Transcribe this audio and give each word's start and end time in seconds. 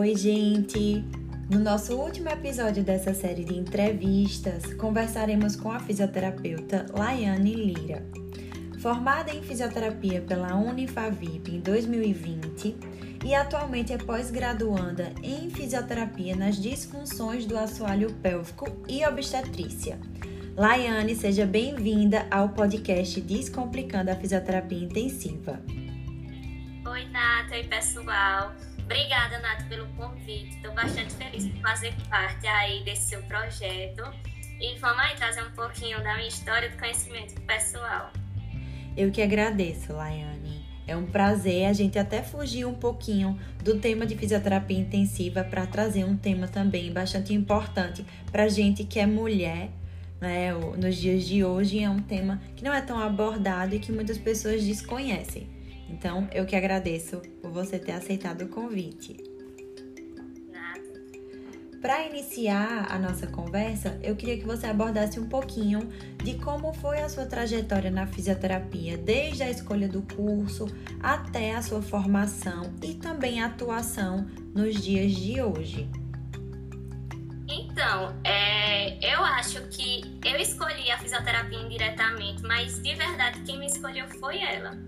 Oi, 0.00 0.16
gente! 0.16 1.04
No 1.50 1.60
nosso 1.60 1.94
último 1.94 2.30
episódio 2.30 2.82
dessa 2.82 3.12
série 3.12 3.44
de 3.44 3.58
entrevistas, 3.58 4.72
conversaremos 4.72 5.54
com 5.54 5.70
a 5.70 5.78
fisioterapeuta 5.80 6.86
Laiane 6.96 7.54
Lira. 7.54 8.02
Formada 8.80 9.34
em 9.34 9.42
fisioterapia 9.42 10.22
pela 10.22 10.56
Unifavip 10.56 11.54
em 11.54 11.60
2020 11.60 12.74
e 13.22 13.34
atualmente 13.34 13.92
é 13.92 13.98
pós-graduanda 13.98 15.12
em 15.22 15.50
fisioterapia 15.50 16.34
nas 16.34 16.56
disfunções 16.56 17.44
do 17.44 17.58
assoalho 17.58 18.14
pélvico 18.14 18.74
e 18.88 19.04
obstetrícia. 19.04 20.00
Laiane, 20.56 21.14
seja 21.14 21.44
bem-vinda 21.44 22.26
ao 22.30 22.48
podcast 22.48 23.20
Descomplicando 23.20 24.10
a 24.10 24.16
Fisioterapia 24.16 24.84
Intensiva. 24.84 25.60
Oi, 26.86 27.04
Nath, 27.10 27.52
oi, 27.52 27.64
pessoal. 27.64 28.54
Obrigada, 28.92 29.38
Nath, 29.38 29.66
pelo 29.70 29.86
convite. 29.94 30.56
Estou 30.56 30.70
bastante 30.74 31.14
feliz 31.14 31.46
por 31.46 31.62
fazer 31.62 31.94
parte 32.10 32.46
aí 32.46 32.84
desse 32.84 33.08
seu 33.08 33.22
projeto. 33.22 34.02
E 34.60 34.78
vamos 34.78 34.98
aí 34.98 35.16
trazer 35.16 35.42
um 35.42 35.50
pouquinho 35.52 36.02
da 36.02 36.14
minha 36.14 36.28
história 36.28 36.68
do 36.68 36.76
conhecimento 36.76 37.40
pessoal. 37.40 38.12
Eu 38.94 39.10
que 39.10 39.22
agradeço, 39.22 39.94
Laiane. 39.94 40.66
É 40.86 40.94
um 40.94 41.06
prazer 41.06 41.64
a 41.64 41.72
gente 41.72 41.98
até 41.98 42.22
fugir 42.22 42.66
um 42.66 42.74
pouquinho 42.74 43.40
do 43.64 43.78
tema 43.78 44.04
de 44.04 44.14
fisioterapia 44.14 44.80
intensiva 44.80 45.42
para 45.42 45.66
trazer 45.66 46.04
um 46.04 46.14
tema 46.14 46.46
também 46.46 46.92
bastante 46.92 47.32
importante 47.32 48.04
para 48.30 48.46
gente 48.46 48.84
que 48.84 49.00
é 49.00 49.06
mulher. 49.06 49.70
Né? 50.20 50.52
Nos 50.52 50.96
dias 50.96 51.24
de 51.24 51.42
hoje 51.42 51.82
é 51.82 51.88
um 51.88 52.02
tema 52.02 52.42
que 52.54 52.62
não 52.62 52.74
é 52.74 52.82
tão 52.82 52.98
abordado 52.98 53.74
e 53.74 53.78
que 53.78 53.90
muitas 53.90 54.18
pessoas 54.18 54.62
desconhecem. 54.62 55.61
Então, 55.92 56.26
eu 56.32 56.46
que 56.46 56.56
agradeço 56.56 57.20
por 57.40 57.50
você 57.50 57.78
ter 57.78 57.92
aceitado 57.92 58.42
o 58.42 58.48
convite. 58.48 59.16
Para 61.82 62.06
iniciar 62.06 62.86
a 62.90 62.98
nossa 62.98 63.26
conversa, 63.26 63.98
eu 64.02 64.14
queria 64.14 64.38
que 64.38 64.46
você 64.46 64.68
abordasse 64.68 65.18
um 65.18 65.28
pouquinho 65.28 65.80
de 66.22 66.34
como 66.38 66.72
foi 66.72 67.00
a 67.00 67.08
sua 67.08 67.26
trajetória 67.26 67.90
na 67.90 68.06
fisioterapia, 68.06 68.96
desde 68.96 69.42
a 69.42 69.50
escolha 69.50 69.88
do 69.88 70.02
curso 70.02 70.66
até 71.02 71.54
a 71.54 71.60
sua 71.60 71.82
formação 71.82 72.72
e 72.82 72.94
também 72.94 73.42
a 73.42 73.46
atuação 73.46 74.26
nos 74.54 74.80
dias 74.80 75.10
de 75.12 75.42
hoje. 75.42 75.90
Então, 77.48 78.14
é, 78.24 79.12
eu 79.12 79.22
acho 79.24 79.60
que 79.68 80.02
eu 80.24 80.36
escolhi 80.36 80.88
a 80.90 80.98
fisioterapia 80.98 81.58
indiretamente, 81.58 82.42
mas 82.42 82.80
de 82.80 82.94
verdade 82.94 83.40
quem 83.42 83.58
me 83.58 83.66
escolheu 83.66 84.08
foi 84.08 84.38
ela. 84.38 84.78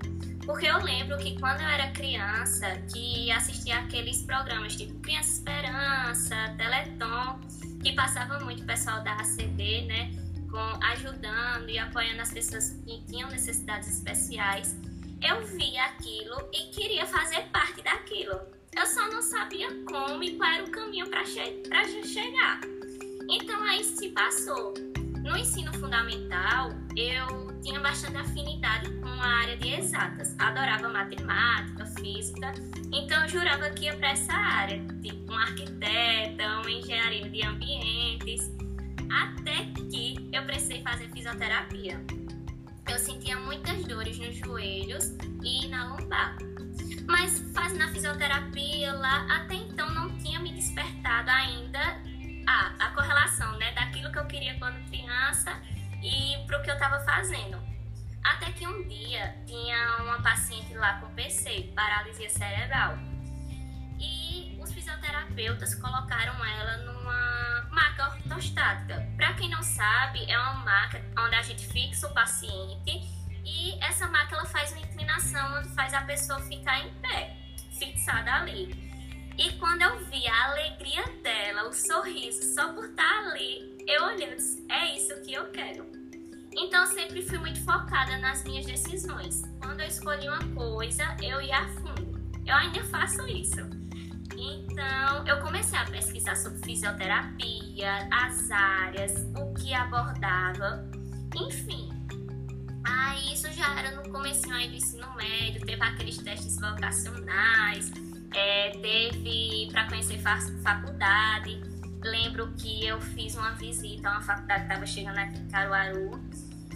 Porque 0.47 0.67
eu 0.67 0.79
lembro 0.79 1.17
que 1.19 1.39
quando 1.39 1.61
eu 1.61 1.69
era 1.69 1.91
criança, 1.93 2.67
que 2.93 3.31
assistia 3.31 3.79
aqueles 3.79 4.23
programas 4.23 4.77
tipo 4.77 4.99
Criança 5.01 5.31
Esperança, 5.31 6.55
Teleton, 6.59 7.41
que 7.83 7.93
passava 7.95 8.39
muito 8.41 8.63
o 8.63 8.67
pessoal 8.67 9.03
da 9.03 9.13
ACD, 9.13 9.83
né? 9.83 10.13
Com, 10.51 10.85
ajudando 10.85 11.69
e 11.69 11.79
apoiando 11.79 12.21
as 12.21 12.33
pessoas 12.33 12.71
que 12.85 13.03
tinham 13.07 13.31
necessidades 13.31 13.89
especiais. 13.89 14.77
Eu 15.23 15.47
via 15.47 15.85
aquilo 15.87 16.49
e 16.53 16.71
queria 16.71 17.07
fazer 17.07 17.43
parte 17.51 17.83
daquilo. 17.83 18.39
Eu 18.77 18.87
só 18.87 19.09
não 19.11 19.23
sabia 19.23 19.69
como 19.85 20.23
e 20.23 20.37
qual 20.37 20.51
era 20.51 20.65
o 20.65 20.71
caminho 20.71 21.09
para 21.09 21.25
che 21.25 21.63
chegar. 22.07 22.61
Então 23.31 23.63
aí 23.63 23.83
se 23.83 24.11
passou. 24.11 24.75
No 25.25 25.39
ensino 25.39 25.73
fundamental, 25.73 26.69
eu 26.95 27.59
tinha 27.63 27.81
bastante 27.81 28.19
afinidade 28.19 28.91
com 29.01 29.09
a 29.09 29.27
área 29.27 29.57
de 29.57 29.73
exatas. 29.73 30.37
Adorava 30.39 30.87
matemática, 30.91 31.87
física, 31.87 32.53
então 32.93 33.23
eu 33.23 33.29
jurava 33.31 33.71
que 33.71 33.87
ia 33.87 33.97
para 33.97 34.11
essa 34.11 34.35
área, 34.35 34.85
tipo 35.03 35.33
um 35.33 35.39
arquiteta, 35.39 36.61
uma 36.61 36.71
engenharia 36.71 37.27
de 37.31 37.43
ambientes, 37.43 38.53
até 39.11 39.65
que 39.91 40.29
eu 40.31 40.43
precisei 40.43 40.83
fazer 40.83 41.09
fisioterapia. 41.09 41.99
Eu 42.87 42.99
sentia 42.99 43.39
muitas 43.39 43.83
dores 43.87 44.19
nos 44.19 44.37
joelhos 44.37 45.17
e 45.43 45.67
na 45.69 45.95
lombar. 45.95 46.37
Mas 47.07 47.43
fazendo 47.55 47.85
a 47.85 47.89
fisioterapia 47.89 48.93
lá, 48.93 49.27
até 49.37 49.55
então 49.55 49.89
não 49.95 50.19
tinha 50.19 50.39
me 50.39 50.53
despertado 50.53 51.31
ainda 51.31 51.81
a, 52.47 52.75
a 52.79 52.91
correlação 52.91 53.57
né, 53.59 53.73
daquilo 53.95 54.11
que 54.11 54.19
eu 54.19 54.27
queria 54.27 54.59
quando 54.59 54.85
criança 54.89 55.53
e 56.03 56.45
para 56.47 56.59
o 56.59 56.63
que 56.63 56.71
eu 56.71 56.75
estava 56.75 56.99
fazendo. 57.05 57.63
Até 58.25 58.51
que 58.53 58.67
um 58.67 58.89
dia 58.89 59.37
tinha 59.47 59.99
uma 60.03 60.21
paciente 60.21 60.75
lá 60.75 61.01
com 61.01 61.15
PC, 61.15 61.73
paralisia 61.77 62.29
cerebral, 62.29 62.99
e 64.01 64.59
os 64.61 64.73
fisioterapeutas 64.73 65.75
colocaram 65.77 66.45
ela 66.45 66.77
numa 66.79 67.69
maca 67.71 68.09
ortostática. 68.09 69.07
Para 69.17 69.35
quem 69.35 69.49
não 69.49 69.63
sabe, 69.63 70.29
é 70.29 70.37
uma 70.39 70.55
maca 70.55 71.01
onde 71.19 71.35
a 71.37 71.43
gente 71.43 71.67
fixa 71.69 72.09
o 72.09 72.15
paciente 72.15 73.03
e 73.45 73.79
essa 73.85 74.09
maca 74.09 74.35
ela 74.35 74.47
faz 74.47 74.73
uma 74.73 74.81
inclinação 74.81 75.59
onde 75.59 75.69
faz 75.69 75.95
a 75.95 76.01
pessoa 76.01 76.41
ficar 76.41 76.81
em 76.81 76.93
pé, 76.95 77.37
fixada 77.79 78.33
ali. 78.33 78.83
E 79.37 79.53
quando 79.59 79.83
eu 79.83 80.05
vi 80.07 80.27
a 80.27 80.45
alegria 80.47 81.05
dela, 81.23 81.69
o 81.69 81.73
sorriso, 81.73 82.55
só 82.55 82.73
por 82.73 82.85
estar 82.85 83.27
ali, 83.27 83.74
eu 83.87 84.17
disse, 84.17 84.65
é 84.69 84.97
isso 84.97 85.15
que 85.23 85.33
eu 85.33 85.51
quero. 85.51 85.87
Então 86.57 86.87
sempre 86.87 87.23
fui 87.23 87.39
muito 87.39 87.61
focada 87.65 88.17
nas 88.19 88.45
minhas 88.45 88.65
decisões. 88.67 89.43
Quando 89.61 89.81
eu 89.81 89.89
escolhi 89.89 90.29
uma 90.29 90.45
coisa, 90.55 91.05
eu 91.23 91.41
ia 91.43 91.59
a 91.59 91.69
fundo. 91.69 92.15
Eu 92.47 92.55
ainda 92.55 92.83
faço 92.85 93.27
isso. 93.27 93.61
Então 94.37 95.27
eu 95.27 95.41
comecei 95.41 95.79
a 95.79 95.85
pesquisar 95.85 96.37
sobre 96.37 96.61
fisioterapia, 96.65 98.09
as 98.11 98.51
áreas, 98.51 99.13
o 99.37 99.53
que 99.55 99.75
abordava, 99.75 100.89
enfim. 101.37 101.89
Aí 102.85 103.33
isso 103.33 103.51
já 103.53 103.79
era 103.79 103.91
no 103.93 104.11
começo 104.11 104.51
aí 104.53 104.69
do 104.69 104.77
ensino 104.77 105.07
médio, 105.17 105.65
teve 105.65 105.83
aqueles 105.83 106.19
testes 106.19 106.61
vocacionais, 106.61 107.91
é, 108.35 108.71
teve 108.71 109.69
para 109.73 109.89
conhecer 109.89 110.19
faculdade. 110.19 111.74
Lembro 112.05 112.53
que 112.53 112.87
eu 112.87 113.01
fiz 113.01 113.35
uma 113.35 113.53
visita 113.53 114.09
a 114.09 114.13
uma 114.13 114.23
faculdade 114.23 114.61
que 114.61 114.69
estava 114.69 114.87
chegando 114.87 115.19
aqui 115.19 115.41
em 115.41 115.49
Caruaru 115.49 116.11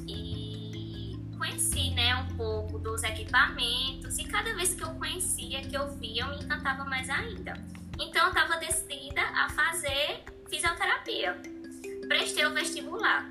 e 0.06 1.16
conheci 1.36 1.90
né, 1.90 2.16
um 2.16 2.36
pouco 2.36 2.78
dos 2.78 3.02
equipamentos. 3.02 4.18
E 4.18 4.24
cada 4.24 4.54
vez 4.54 4.74
que 4.74 4.82
eu 4.82 4.90
conhecia, 4.94 5.60
que 5.60 5.76
eu 5.76 5.90
via, 5.98 6.22
eu 6.22 6.30
me 6.30 6.44
encantava 6.44 6.84
mais 6.84 7.08
ainda. 7.10 7.52
Então 8.00 8.22
eu 8.24 8.28
estava 8.28 8.56
decidida 8.56 9.20
a 9.20 9.48
fazer 9.50 10.24
fisioterapia. 10.48 11.40
Prestei 12.08 12.46
o 12.46 12.54
vestibular. 12.54 13.30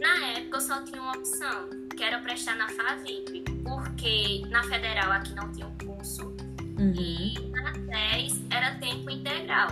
Na 0.00 0.26
época 0.32 0.56
eu 0.56 0.60
só 0.60 0.82
tinha 0.82 1.00
uma 1.00 1.12
opção, 1.12 1.70
que 1.96 2.02
era 2.02 2.18
prestar 2.18 2.56
na 2.56 2.68
FAVIP, 2.68 3.44
porque 3.62 4.42
na 4.50 4.62
federal 4.64 5.12
aqui 5.12 5.32
não 5.34 5.50
tinha 5.52 5.66
um 5.66 5.78
curso 5.78 6.36
Uhum. 6.78 6.92
E 6.94 7.34
na 7.50 7.72
10 7.72 8.42
era 8.50 8.74
tempo 8.74 9.10
integral. 9.10 9.68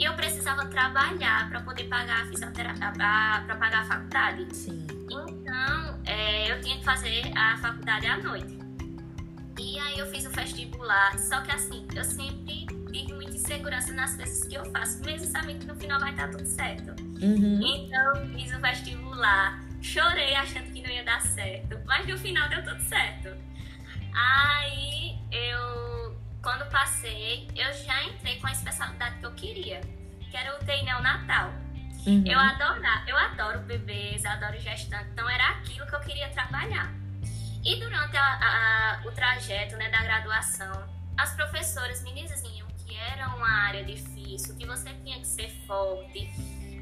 E 0.00 0.04
eu 0.04 0.14
precisava 0.14 0.64
trabalhar 0.64 1.50
para 1.50 1.60
poder 1.60 1.84
pagar 1.84 2.22
a 2.22 2.26
fisioterapia, 2.26 2.90
para 2.90 3.54
pagar 3.56 3.82
a 3.82 3.84
faculdade. 3.84 4.46
Sim. 4.56 4.86
Então, 5.10 6.00
é, 6.06 6.50
eu 6.50 6.58
tinha 6.62 6.78
que 6.78 6.84
fazer 6.86 7.30
a 7.36 7.58
faculdade 7.58 8.06
à 8.06 8.16
noite. 8.16 8.58
E 9.58 9.78
aí 9.78 9.98
eu 9.98 10.06
fiz 10.06 10.24
o 10.24 10.30
vestibular, 10.30 11.18
só 11.18 11.42
que 11.42 11.52
assim, 11.52 11.86
eu 11.94 12.02
sempre 12.02 12.64
tive 12.90 13.12
muita 13.12 13.32
insegurança 13.32 13.92
nas 13.92 14.16
coisas 14.16 14.48
que 14.48 14.54
eu 14.54 14.64
faço, 14.72 15.04
mesmo 15.04 15.26
sabendo 15.26 15.58
que 15.58 15.66
no 15.66 15.74
final 15.74 16.00
vai 16.00 16.12
estar 16.12 16.28
tudo 16.28 16.46
certo. 16.46 16.98
Uhum. 17.22 17.60
Então, 17.62 18.26
fiz 18.34 18.56
o 18.56 18.58
vestibular, 18.58 19.62
chorei 19.82 20.34
achando 20.34 20.72
que 20.72 20.80
não 20.80 20.88
ia 20.88 21.04
dar 21.04 21.20
certo, 21.20 21.78
mas 21.84 22.06
no 22.06 22.16
final 22.16 22.48
deu 22.48 22.64
tudo 22.64 22.80
certo. 22.80 23.28
Aí 24.14 25.18
eu 25.30 26.09
quando 26.42 26.68
passei, 26.70 27.48
eu 27.54 27.72
já 27.72 28.04
entrei 28.04 28.38
com 28.40 28.46
a 28.46 28.52
especialidade 28.52 29.18
que 29.18 29.26
eu 29.26 29.32
queria, 29.32 29.80
que 30.30 30.36
era 30.36 30.54
o 30.54 30.62
UTI 30.62 30.82
neonatal. 30.84 31.50
Uhum. 32.06 32.24
Eu, 32.26 32.38
adoro, 32.38 32.80
eu 33.06 33.16
adoro 33.16 33.60
bebês, 33.60 34.24
adoro 34.24 34.58
gestante, 34.58 35.10
então 35.12 35.28
era 35.28 35.50
aquilo 35.50 35.86
que 35.86 35.94
eu 35.94 36.00
queria 36.00 36.28
trabalhar. 36.30 36.92
E 37.62 37.76
durante 37.76 38.16
a, 38.16 38.22
a, 38.22 39.02
o 39.06 39.12
trajeto 39.12 39.76
né, 39.76 39.90
da 39.90 40.02
graduação, 40.02 40.88
as 41.18 41.34
professoras 41.34 42.02
me 42.02 42.14
diziam 42.14 42.66
que 42.78 42.96
era 42.96 43.28
uma 43.36 43.66
área 43.66 43.84
difícil, 43.84 44.56
que 44.56 44.66
você 44.66 44.94
tinha 45.04 45.18
que 45.18 45.26
ser 45.26 45.50
forte. 45.66 46.30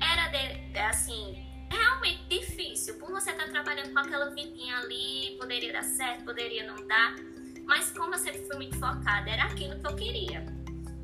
Era, 0.01 0.29
de, 0.29 0.79
assim, 0.79 1.45
realmente 1.69 2.25
difícil, 2.29 2.97
por 3.01 3.11
você 3.11 3.33
estar 3.33 3.49
trabalhando 3.49 3.93
com 3.93 3.99
aquela 3.99 4.31
vidinha 4.31 4.79
ali, 4.79 5.37
poderia 5.41 5.73
dar 5.73 5.83
certo, 5.83 6.25
poderia 6.25 6.65
não 6.65 6.87
dar. 6.87 7.17
Mas 7.69 7.93
como 7.93 8.15
eu 8.15 8.19
sempre 8.19 8.41
fui 8.47 8.56
muito 8.56 8.79
focada, 8.79 9.29
era 9.31 9.44
aquilo 9.44 9.79
que 9.79 9.87
eu 9.87 9.94
queria. 9.94 10.47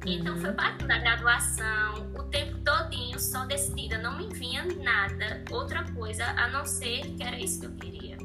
Então 0.07 0.37
foi 0.39 0.53
parte 0.53 0.85
da 0.87 0.99
graduação, 0.99 2.13
o 2.15 2.23
tempo 2.25 2.59
todinho 2.65 3.19
só 3.21 3.45
decidida, 3.45 3.99
não 3.99 4.19
me 4.19 4.29
vinha 4.29 4.65
nada, 4.83 5.45
outra 5.51 5.85
coisa 5.93 6.25
a 6.25 6.49
não 6.49 6.65
ser 6.65 7.03
que 7.17 7.23
era 7.23 7.39
isso 7.39 7.61
que 7.61 7.67
eu 7.67 7.73
queria. 7.73 8.17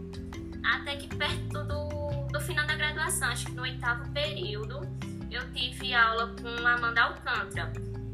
Até 0.63 0.95
que 0.95 1.07
perto 1.15 1.63
do, 1.63 2.27
do 2.31 2.41
final 2.41 2.65
da 2.65 2.75
graduação, 2.75 3.29
acho 3.29 3.45
que 3.45 3.51
no 3.53 3.63
oitavo 3.63 4.09
período, 4.11 4.81
eu 5.29 5.53
tive 5.53 5.93
aula 5.93 6.33
com 6.41 6.67
Amanda 6.67 7.01
Alcântara. 7.01 7.71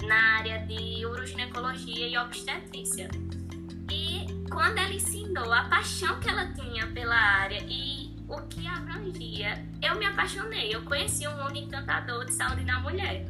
na 0.08 0.38
área 0.38 0.60
de 0.66 1.06
uroginecologia 1.06 2.08
e 2.08 2.18
obstetrícia. 2.18 3.10
E 3.92 4.26
quando 4.50 4.78
ela 4.78 4.94
ensinou 4.94 5.52
a 5.52 5.64
paixão 5.66 6.20
que 6.20 6.30
ela 6.30 6.52
tinha 6.54 6.88
pela 6.88 7.16
área 7.16 7.64
e 7.68 7.95
o 8.28 8.42
que 8.48 8.68
abrangia, 8.68 9.66
eu 9.82 9.96
me 9.96 10.06
apaixonei. 10.06 10.74
Eu 10.74 10.84
conheci 10.86 11.28
um 11.28 11.38
mundo 11.38 11.58
encantador 11.58 12.26
de 12.26 12.34
saúde 12.34 12.64
da 12.66 12.80
mulher. 12.80 13.26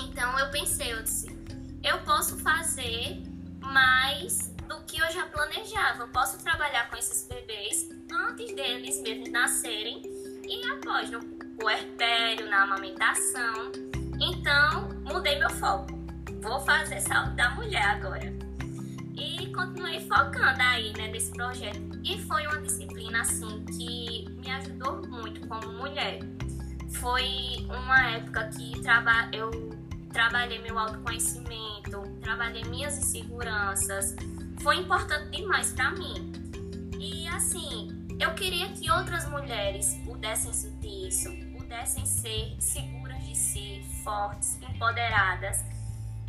Então 0.00 0.38
eu 0.38 0.50
pensei, 0.50 0.92
eu 0.92 1.02
disse, 1.02 1.28
eu 1.82 1.98
posso 2.00 2.38
fazer 2.38 3.22
mais 3.60 4.54
do 4.68 4.80
que 4.84 5.00
eu 5.00 5.10
já 5.12 5.26
planejava. 5.26 6.04
Eu 6.04 6.08
posso 6.08 6.42
trabalhar 6.42 6.88
com 6.88 6.96
esses 6.96 7.26
bebês 7.28 7.88
antes 8.10 8.54
deles 8.54 9.00
mesmos 9.02 9.30
nascerem 9.30 10.02
e 10.46 10.64
após, 10.70 11.10
no 11.10 11.20
puerpério, 11.58 12.48
na 12.48 12.62
amamentação. 12.62 13.72
Então, 14.20 14.90
mudei 15.04 15.38
meu 15.38 15.50
foco. 15.50 15.92
Vou 16.42 16.60
fazer 16.60 17.00
saúde 17.00 17.36
da 17.36 17.50
mulher 17.50 17.84
agora. 17.84 18.43
Continuei 19.54 20.00
focando 20.00 20.60
aí, 20.60 20.92
né, 20.96 21.08
nesse 21.08 21.30
projeto. 21.32 21.80
E 22.02 22.20
foi 22.22 22.46
uma 22.46 22.60
disciplina, 22.60 23.20
assim, 23.20 23.64
que 23.66 24.28
me 24.38 24.50
ajudou 24.50 25.06
muito 25.06 25.46
como 25.46 25.72
mulher. 25.74 26.18
Foi 27.00 27.66
uma 27.68 28.10
época 28.10 28.48
que 28.48 28.80
traba 28.80 29.28
eu 29.32 29.50
trabalhei 30.12 30.60
meu 30.62 30.78
autoconhecimento, 30.78 32.02
trabalhei 32.20 32.64
minhas 32.64 32.98
inseguranças. 32.98 34.14
Foi 34.60 34.76
importante 34.76 35.30
demais 35.36 35.72
para 35.72 35.90
mim. 35.90 36.32
E 36.98 37.26
assim, 37.28 38.06
eu 38.20 38.34
queria 38.34 38.68
que 38.68 38.90
outras 38.90 39.28
mulheres 39.28 40.00
pudessem 40.04 40.52
sentir 40.52 41.08
isso, 41.08 41.30
pudessem 41.56 42.06
ser 42.06 42.56
seguras 42.60 43.24
de 43.26 43.36
si, 43.36 43.84
fortes, 44.02 44.58
empoderadas. 44.62 45.64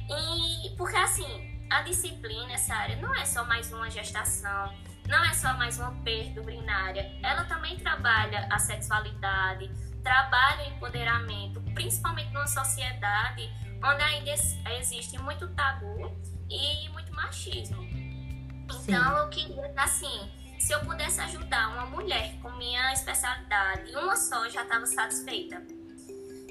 E 0.09 0.75
porque 0.75 0.97
assim, 0.97 1.54
a 1.69 1.81
disciplina 1.81 2.55
área 2.69 2.95
não 2.97 3.13
é 3.13 3.25
só 3.25 3.43
mais 3.45 3.71
uma 3.71 3.89
gestação, 3.89 4.73
não 5.07 5.23
é 5.23 5.33
só 5.33 5.53
mais 5.53 5.77
uma 5.77 5.91
perda 6.03 6.41
urinária, 6.41 7.11
ela 7.21 7.43
também 7.45 7.77
trabalha 7.77 8.47
a 8.51 8.57
sexualidade, 8.57 9.69
trabalha 10.03 10.63
o 10.63 10.75
empoderamento, 10.75 11.61
principalmente 11.73 12.31
numa 12.33 12.47
sociedade 12.47 13.49
onde 13.83 14.01
ainda 14.01 14.31
existe 14.79 15.17
muito 15.19 15.47
tabu 15.49 16.11
e 16.49 16.89
muito 16.89 17.13
machismo. 17.13 17.83
Então, 17.83 18.79
Sim. 18.79 18.93
eu 18.93 19.29
queria, 19.29 19.73
assim, 19.77 20.31
se 20.59 20.73
eu 20.73 20.79
pudesse 20.79 21.21
ajudar 21.21 21.69
uma 21.69 21.85
mulher 21.85 22.35
com 22.41 22.49
minha 22.51 22.91
especialidade, 22.93 23.95
uma 23.95 24.15
só 24.15 24.49
já 24.49 24.63
estava 24.63 24.85
satisfeita. 24.85 25.61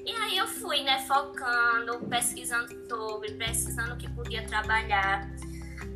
E 0.05 0.11
aí 0.11 0.37
eu 0.37 0.47
fui, 0.47 0.83
né, 0.83 0.99
focando, 1.01 1.99
pesquisando 2.09 2.69
sobre, 2.89 3.33
pesquisando 3.33 3.95
o 3.95 3.97
que 3.97 4.09
podia 4.11 4.47
trabalhar, 4.47 5.31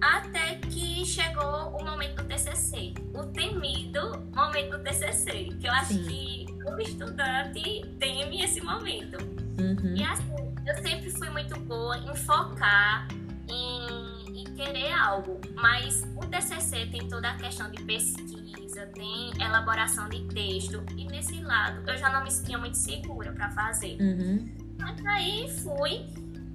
até 0.00 0.55
que 0.56 1.05
chegou 1.05 1.76
o 1.76 1.84
momento 1.84 2.22
do 2.22 2.25
TCC, 2.25 2.94
o 3.14 3.25
temido 3.26 4.19
momento 4.34 4.78
do 4.78 4.82
TCC, 4.82 5.50
que 5.60 5.66
eu 5.66 5.72
acho 5.72 5.93
Sim. 5.93 6.05
que 6.05 6.46
o 6.64 6.81
estudante 6.81 7.82
teme 7.99 8.43
esse 8.43 8.60
momento. 8.62 9.19
Uhum. 9.60 9.94
E 9.94 10.02
assim, 10.02 10.55
eu 10.66 10.75
sempre 10.76 11.10
fui 11.10 11.28
muito 11.31 11.58
boa 11.60 11.99
em 11.99 12.14
focar, 12.16 13.08
em, 13.49 14.18
em 14.40 14.44
querer 14.55 14.93
algo, 14.93 15.40
mas 15.55 16.02
o 16.17 16.26
TCC 16.26 16.87
tem 16.87 17.08
toda 17.08 17.31
a 17.31 17.37
questão 17.37 17.70
de 17.70 17.82
pesquisa, 17.82 18.87
tem 18.94 19.31
elaboração 19.40 20.08
de 20.08 20.23
texto, 20.29 20.85
e 20.96 21.05
nesse 21.06 21.40
lado 21.43 21.88
eu 21.88 21.96
já 21.96 22.11
não 22.11 22.23
me 22.23 22.31
sentia 22.31 22.58
muito 22.58 22.76
segura 22.76 23.32
para 23.32 23.50
fazer. 23.50 23.96
Uhum. 24.00 24.76
Mas 24.79 25.06
aí 25.06 25.50
fui, 25.62 26.06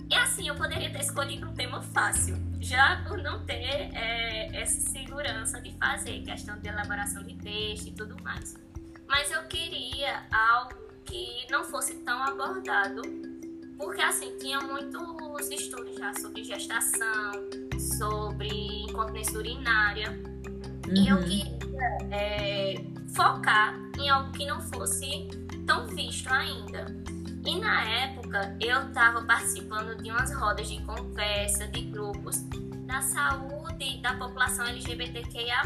e 0.09 0.15
assim, 0.15 0.47
eu 0.47 0.56
poderia 0.56 0.89
ter 0.89 1.01
escolhido 1.01 1.50
um 1.50 1.53
tema 1.53 1.81
fácil, 1.81 2.38
já 2.59 3.03
por 3.07 3.18
não 3.18 3.45
ter 3.45 3.91
é, 3.94 4.56
essa 4.56 4.79
segurança 4.89 5.59
de 5.62 5.74
fazer, 5.74 6.21
questão 6.24 6.57
de 6.59 6.68
elaboração 6.68 7.24
de 7.24 7.36
texto 7.36 7.88
e 7.88 7.91
tudo 7.91 8.21
mais. 8.24 8.56
Mas 9.07 9.29
eu 9.31 9.44
queria 9.44 10.24
algo 10.31 10.75
que 11.06 11.45
não 11.51 11.63
fosse 11.65 11.95
tão 11.95 12.24
abordado 12.24 13.01
porque, 13.77 14.01
assim, 14.01 14.38
tinha 14.38 14.59
muitos 14.62 15.50
estudos 15.50 15.97
já 15.97 16.13
sobre 16.13 16.44
gestação, 16.44 17.31
sobre 17.97 18.47
incontinência 18.83 19.38
urinária. 19.38 20.12
Uhum. 20.88 20.94
E 20.95 21.07
eu 21.07 21.18
uhum. 21.18 21.24
queria 21.24 21.97
é, 22.12 22.75
focar 23.15 23.75
em 24.00 24.09
algo 24.09 24.31
que 24.31 24.45
não 24.45 24.62
fosse 24.62 25.27
tão 25.65 25.88
visto 25.88 26.31
ainda. 26.31 26.85
E 27.45 27.59
na 27.59 27.83
época 27.83 28.56
eu 28.62 28.88
estava 28.88 29.21
participando 29.24 30.01
de 30.01 30.09
umas 30.09 30.33
rodas 30.33 30.69
de 30.69 30.81
conversa, 30.83 31.68
de 31.68 31.81
grupos 31.81 32.41
da 32.85 33.01
saúde 33.01 33.97
da 34.01 34.13
população 34.13 34.65
LGBTQIA, 34.65 35.62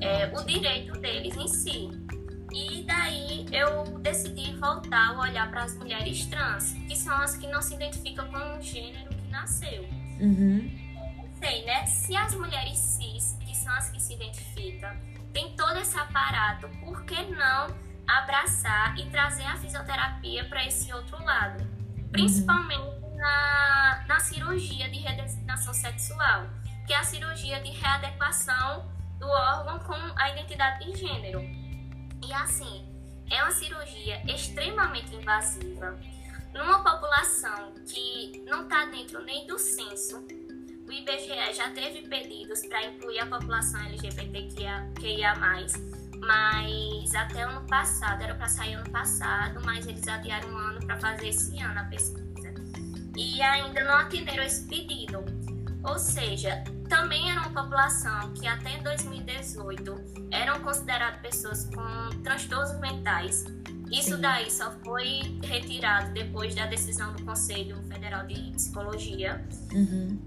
é, 0.00 0.26
o 0.38 0.44
direito 0.44 0.92
deles 1.00 1.36
em 1.36 1.48
si. 1.48 1.90
E 2.52 2.82
daí 2.84 3.46
eu 3.52 3.98
decidi 3.98 4.54
voltar 4.56 5.16
o 5.16 5.20
olhar 5.20 5.50
para 5.50 5.64
as 5.64 5.76
mulheres 5.76 6.24
trans, 6.26 6.72
que 6.88 6.96
são 6.96 7.14
as 7.16 7.36
que 7.36 7.46
não 7.48 7.60
se 7.60 7.74
identificam 7.74 8.26
com 8.28 8.58
o 8.58 8.62
gênero 8.62 9.10
que 9.10 9.30
nasceu. 9.30 9.84
Uhum. 10.20 10.87
Sei, 11.38 11.64
né? 11.64 11.86
Se 11.86 12.16
as 12.16 12.34
mulheres 12.34 12.78
cis, 12.78 13.36
que 13.46 13.56
são 13.56 13.72
as 13.74 13.90
que 13.90 14.00
se 14.00 14.14
identificam, 14.14 14.90
tem 15.32 15.54
todo 15.56 15.78
esse 15.78 15.96
aparato, 15.98 16.68
por 16.80 17.04
que 17.04 17.22
não 17.26 17.68
abraçar 18.06 18.98
e 18.98 19.08
trazer 19.10 19.44
a 19.44 19.56
fisioterapia 19.56 20.48
para 20.48 20.66
esse 20.66 20.92
outro 20.92 21.22
lado? 21.22 21.64
Principalmente 22.10 22.80
uhum. 22.80 23.16
na, 23.16 24.04
na 24.08 24.20
cirurgia 24.20 24.88
de 24.90 24.98
redesignação 24.98 25.72
sexual, 25.72 26.48
que 26.86 26.92
é 26.92 26.96
a 26.96 27.04
cirurgia 27.04 27.60
de 27.60 27.70
readequação 27.70 28.90
do 29.18 29.28
órgão 29.28 29.78
com 29.80 29.94
a 30.16 30.30
identidade 30.30 30.90
de 30.90 30.98
gênero. 30.98 31.40
E 31.40 32.32
assim, 32.32 32.88
é 33.30 33.42
uma 33.42 33.52
cirurgia 33.52 34.22
extremamente 34.26 35.14
invasiva. 35.14 35.98
Numa 36.52 36.82
população 36.82 37.74
que 37.86 38.42
não 38.46 38.64
está 38.64 38.86
dentro 38.86 39.22
nem 39.22 39.46
do 39.46 39.58
censo, 39.58 40.26
o 40.88 40.92
IBGE 40.92 41.54
já 41.54 41.70
teve 41.70 42.08
pedidos 42.08 42.64
para 42.66 42.86
incluir 42.86 43.18
a 43.18 43.26
população 43.26 43.80
LGBTQIA, 43.82 45.34
mas 45.36 47.14
até 47.14 47.42
ano 47.42 47.66
passado, 47.66 48.22
era 48.22 48.34
para 48.34 48.48
sair 48.48 48.74
ano 48.74 48.90
passado, 48.90 49.60
mas 49.64 49.86
eles 49.86 50.06
adiaram 50.08 50.48
um 50.48 50.56
ano 50.56 50.86
para 50.86 50.98
fazer 50.98 51.28
esse 51.28 51.60
ano 51.60 51.78
a 51.78 51.84
pesquisa. 51.84 52.54
E 53.16 53.42
ainda 53.42 53.84
não 53.84 53.94
atenderam 53.94 54.42
esse 54.42 54.64
pedido. 54.64 55.24
Ou 55.84 55.98
seja, 55.98 56.64
também 56.88 57.30
era 57.30 57.40
uma 57.40 57.62
população 57.62 58.32
que 58.34 58.46
até 58.46 58.78
2018 58.78 60.28
eram 60.30 60.60
consideradas 60.60 61.20
pessoas 61.20 61.70
com 61.74 62.22
transtornos 62.22 62.78
mentais. 62.80 63.44
Isso 63.90 64.16
Sim. 64.16 64.20
daí 64.20 64.50
só 64.50 64.70
foi 64.84 65.38
retirado 65.42 66.12
depois 66.12 66.54
da 66.54 66.66
decisão 66.66 67.12
do 67.14 67.24
Conselho 67.24 67.76
Federal 67.88 68.26
de 68.26 68.52
Psicologia. 68.52 69.42
Uhum. 69.72 70.18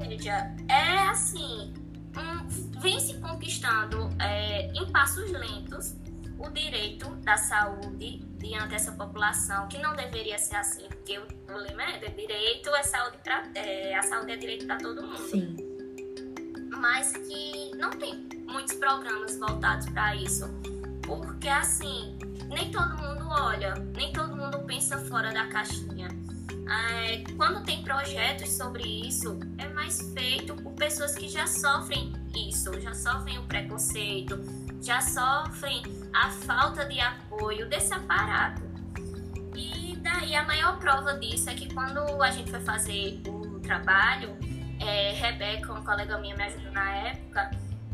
Seja, 0.00 0.54
é 0.68 1.08
assim, 1.08 1.74
um, 2.16 2.80
vem 2.80 2.98
se 2.98 3.14
conquistando 3.18 4.10
é, 4.20 4.72
em 4.72 4.90
passos 4.90 5.30
lentos 5.30 5.94
o 6.38 6.48
direito 6.50 7.08
da 7.16 7.36
saúde 7.36 8.18
diante 8.38 8.68
dessa 8.68 8.92
população, 8.92 9.68
que 9.68 9.78
não 9.78 9.94
deveria 9.94 10.38
ser 10.38 10.56
assim, 10.56 10.88
porque 10.88 11.18
o, 11.18 11.26
o 11.52 11.56
lema 11.56 11.82
é 11.82 12.08
direito 12.08 12.70
é 12.70 12.82
saúde 12.82 13.18
para 13.22 13.46
é, 13.54 13.94
a 13.94 14.02
saúde 14.02 14.32
é 14.32 14.36
direito 14.36 14.66
para 14.66 14.78
todo 14.78 15.02
mundo. 15.02 15.28
Sim 15.28 15.70
mas 16.80 17.12
que 17.12 17.70
não 17.76 17.90
tem 17.90 18.26
muitos 18.48 18.74
programas 18.76 19.36
voltados 19.38 19.88
para 19.90 20.16
isso. 20.16 20.46
Porque 21.06 21.48
assim, 21.48 22.18
nem 22.48 22.70
todo 22.70 22.96
mundo 22.96 23.28
olha, 23.28 23.74
nem 23.94 24.12
todo 24.12 24.34
mundo 24.34 24.58
pensa 24.60 24.98
fora 24.98 25.32
da 25.32 25.46
caixinha. 25.48 26.08
É, 26.70 27.24
quando 27.36 27.64
tem 27.64 27.82
projetos 27.82 28.50
sobre 28.50 28.84
isso, 28.84 29.40
é 29.58 29.66
mais 29.68 30.00
feito 30.12 30.54
por 30.54 30.72
pessoas 30.74 31.16
que 31.16 31.28
já 31.28 31.46
sofrem 31.46 32.12
isso, 32.34 32.80
já 32.80 32.94
sofrem 32.94 33.38
o 33.38 33.42
preconceito, 33.42 34.38
já 34.80 35.00
sofrem 35.00 35.82
a 36.14 36.30
falta 36.30 36.84
de 36.84 37.00
apoio 37.00 37.68
desse 37.68 37.92
aparato. 37.92 38.62
E 39.56 39.96
daí 39.96 40.36
a 40.36 40.44
maior 40.44 40.78
prova 40.78 41.18
disso 41.18 41.50
é 41.50 41.54
que 41.54 41.74
quando 41.74 42.22
a 42.22 42.30
gente 42.30 42.50
foi 42.50 42.60
fazer 42.60 43.20
o 43.26 43.58
trabalho, 43.58 44.36
é, 44.78 45.12
Rebeca, 45.12 45.72
uma 45.72 45.84
colega 45.84 46.18
minha 46.18 46.36
me 46.36 46.44
ajudou 46.44 46.70
na 46.70 46.90
época, 46.90 47.50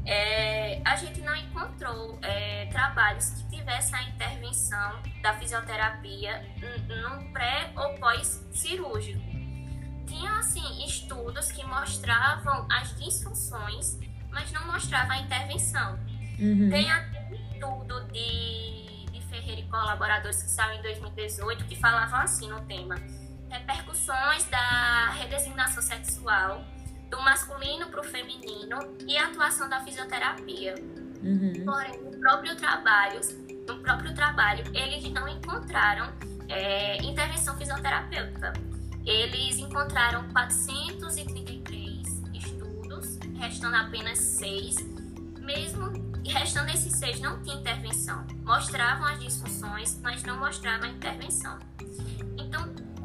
é, 0.07 0.81
a 0.85 0.95
gente 0.97 1.21
não 1.21 1.35
encontrou 1.35 2.19
é, 2.23 2.67
trabalhos 2.67 3.31
que 3.31 3.57
tivessem 3.57 3.99
a 3.99 4.03
intervenção 4.05 5.03
da 5.21 5.35
fisioterapia 5.35 6.47
no 6.89 7.33
pré 7.33 7.73
ou 7.77 7.95
pós-cirúrgico. 7.95 9.21
Tinha, 10.07 10.39
assim, 10.39 10.87
estudos 10.87 11.51
que 11.51 11.65
mostravam 11.67 12.67
as 12.71 12.97
disfunções, 12.97 13.99
mas 14.31 14.53
não 14.53 14.67
mostrava 14.67 15.15
a 15.15 15.19
intervenção. 15.19 15.99
Uhum. 16.39 16.71
Tem 16.71 16.91
até 16.91 17.29
estudo 17.33 18.05
de, 18.13 19.07
de 19.11 19.21
Ferreira 19.29 19.61
e 19.61 19.65
colaboradores 19.65 20.43
que 20.43 20.51
saiu 20.51 20.79
em 20.79 20.83
2018 20.83 21.65
que 21.65 21.75
falavam 21.75 22.21
assim 22.21 22.49
no 22.49 22.61
tema 22.67 22.97
repercussões 23.51 24.45
da 24.49 25.11
redesignação 25.11 25.83
sexual 25.83 26.65
do 27.11 27.21
masculino 27.23 27.87
para 27.89 28.01
o 28.01 28.05
feminino 28.05 28.79
e 29.07 29.17
a 29.17 29.27
atuação 29.27 29.69
da 29.69 29.81
fisioterapia. 29.81 30.75
Uhum. 31.23 31.65
Porém, 31.65 32.01
no 32.03 32.19
próprio 32.19 32.57
trabalho, 32.57 33.21
no 33.67 33.79
próprio 33.79 34.15
trabalho, 34.15 34.65
eles 34.75 35.11
não 35.11 35.29
encontraram 35.29 36.13
é, 36.49 36.97
intervenção 37.03 37.57
fisioterapêutica. 37.57 38.53
Eles 39.05 39.59
encontraram 39.59 40.29
433 40.31 42.23
estudos, 42.35 43.19
restando 43.39 43.77
apenas 43.77 44.19
seis. 44.19 44.77
Mesmo 45.41 45.93
restando 46.25 46.71
esses 46.71 46.93
seis, 46.95 47.21
não 47.21 47.41
tinha 47.43 47.57
intervenção. 47.57 48.27
Mostravam 48.45 49.07
as 49.07 49.21
disfunções, 49.21 49.99
mas 50.03 50.23
não 50.25 50.39
mostravam 50.39 50.89
a 50.89 50.93
intervenção. 50.93 51.59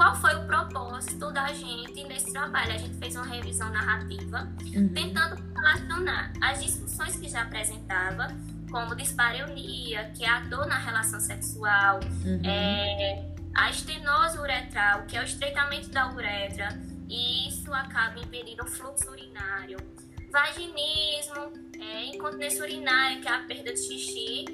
Qual 0.01 0.15
foi 0.15 0.33
o 0.33 0.47
propósito 0.47 1.31
da 1.31 1.53
gente 1.53 2.03
nesse 2.05 2.33
trabalho? 2.33 2.73
A 2.73 2.77
gente 2.79 2.97
fez 2.97 3.15
uma 3.15 3.23
revisão 3.23 3.69
narrativa, 3.69 4.51
uhum. 4.75 4.89
tentando 4.89 5.35
relacionar 5.53 6.33
as 6.41 6.63
disfunções 6.63 7.15
que 7.17 7.29
já 7.29 7.43
apresentava, 7.43 8.35
como 8.71 8.95
dispareunia, 8.95 10.11
que 10.17 10.25
é 10.25 10.27
a 10.27 10.39
dor 10.39 10.65
na 10.65 10.79
relação 10.79 11.19
sexual, 11.19 11.99
uhum. 12.25 12.41
é, 12.43 13.31
a 13.55 13.69
estenose 13.69 14.39
uretral, 14.39 15.03
que 15.03 15.15
é 15.15 15.21
o 15.21 15.23
estreitamento 15.23 15.89
da 15.91 16.11
uretra, 16.11 16.69
e 17.07 17.47
isso 17.47 17.71
acaba 17.71 18.19
impedindo 18.19 18.63
o 18.63 18.67
fluxo 18.67 19.07
urinário. 19.07 19.77
Vaginismo, 20.31 21.53
é, 21.79 22.05
incontinência 22.05 22.63
urinária, 22.63 23.21
que 23.21 23.27
é 23.27 23.31
a 23.35 23.43
perda 23.43 23.71
de 23.71 23.79
xixi. 23.79 24.45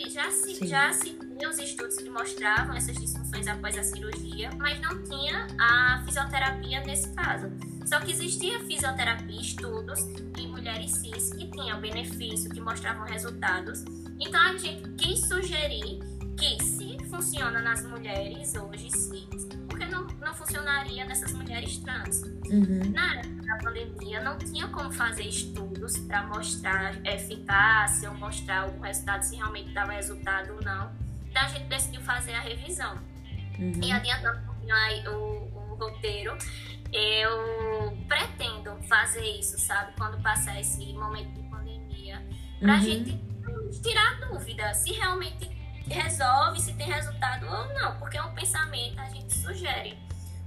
E 0.00 0.08
já 0.08 0.30
se, 0.30 0.66
já 0.66 0.90
se 0.94 1.10
tinha 1.10 1.50
os 1.50 1.58
estudos 1.58 1.96
que 1.96 2.08
mostravam 2.08 2.74
essas 2.74 2.96
disfunções 2.96 3.46
após 3.46 3.76
a 3.76 3.82
cirurgia, 3.82 4.48
mas 4.56 4.80
não 4.80 5.02
tinha 5.02 5.46
a 5.60 6.02
fisioterapia 6.06 6.80
nesse 6.80 7.12
caso. 7.12 7.52
Só 7.84 8.00
que 8.00 8.12
existia 8.12 8.58
fisioterapia, 8.60 9.38
estudos 9.38 10.00
em 10.38 10.48
mulheres 10.48 10.92
cis 10.92 11.34
que 11.34 11.50
tinham 11.50 11.78
benefício, 11.82 12.48
que 12.48 12.62
mostravam 12.62 13.04
resultados. 13.04 13.84
Então 14.18 14.40
a 14.40 14.56
gente 14.56 14.90
quis 14.92 15.20
sugerir 15.20 15.98
que 16.38 16.64
se 16.64 16.96
funciona 17.10 17.60
nas 17.60 17.84
mulheres 17.84 18.54
hoje, 18.54 18.90
sim. 18.90 19.28
Não, 19.86 20.06
não 20.06 20.34
funcionaria 20.34 21.04
nessas 21.04 21.32
mulheres 21.32 21.78
trans. 21.78 22.22
Uhum. 22.22 22.90
Na 22.92 23.16
época 23.16 23.42
da 23.46 23.56
pandemia, 23.58 24.22
não 24.22 24.38
tinha 24.38 24.68
como 24.68 24.92
fazer 24.92 25.24
estudos 25.24 25.98
para 25.98 26.22
mostrar 26.26 26.94
eficácia 27.06 28.10
ou 28.10 28.16
mostrar 28.16 28.62
algum 28.62 28.80
resultado, 28.80 29.22
se 29.22 29.36
realmente 29.36 29.72
dava 29.72 29.92
resultado 29.92 30.54
ou 30.54 30.62
não. 30.62 30.90
Então 31.28 31.42
a 31.42 31.48
gente 31.48 31.64
decidiu 31.64 32.00
fazer 32.02 32.34
a 32.34 32.40
revisão. 32.40 32.98
Uhum. 33.58 33.80
E 33.82 33.92
adiantando 33.92 34.38
um 34.38 34.46
pouquinho 34.46 34.74
aí 34.74 35.08
o, 35.08 35.12
o 35.12 35.74
roteiro, 35.78 36.36
eu 36.92 37.96
pretendo 38.08 38.76
fazer 38.88 39.24
isso, 39.38 39.58
sabe? 39.58 39.92
Quando 39.96 40.20
passar 40.22 40.60
esse 40.60 40.92
momento 40.92 41.32
de 41.34 41.48
pandemia, 41.48 42.22
pra 42.58 42.74
uhum. 42.74 42.80
gente 42.80 43.30
tirar 43.82 44.20
dúvida 44.20 44.74
se 44.74 44.92
realmente 44.92 45.59
resolve, 45.94 46.60
se 46.60 46.72
tem 46.74 46.86
resultado 46.86 47.46
ou 47.46 47.74
não, 47.74 47.98
porque 47.98 48.16
é 48.16 48.22
um 48.22 48.34
pensamento, 48.34 48.98
a 49.00 49.08
gente 49.08 49.34
sugere. 49.34 49.98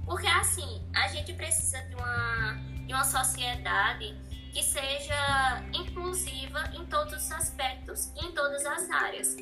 Porque 0.04 0.26
assim, 0.26 0.82
a 0.94 1.08
gente 1.08 1.32
precisa 1.32 1.80
de 1.82 1.94
uma, 1.94 2.52
de 2.86 2.92
uma 2.92 3.04
sociedade 3.04 4.14
que 4.52 4.62
seja 4.62 5.62
inclusiva 5.72 6.70
em 6.74 6.84
todos 6.86 7.14
os 7.14 7.32
aspectos, 7.32 8.12
em 8.22 8.32
todas 8.32 8.64
as 8.64 8.88
áreas. 8.90 9.36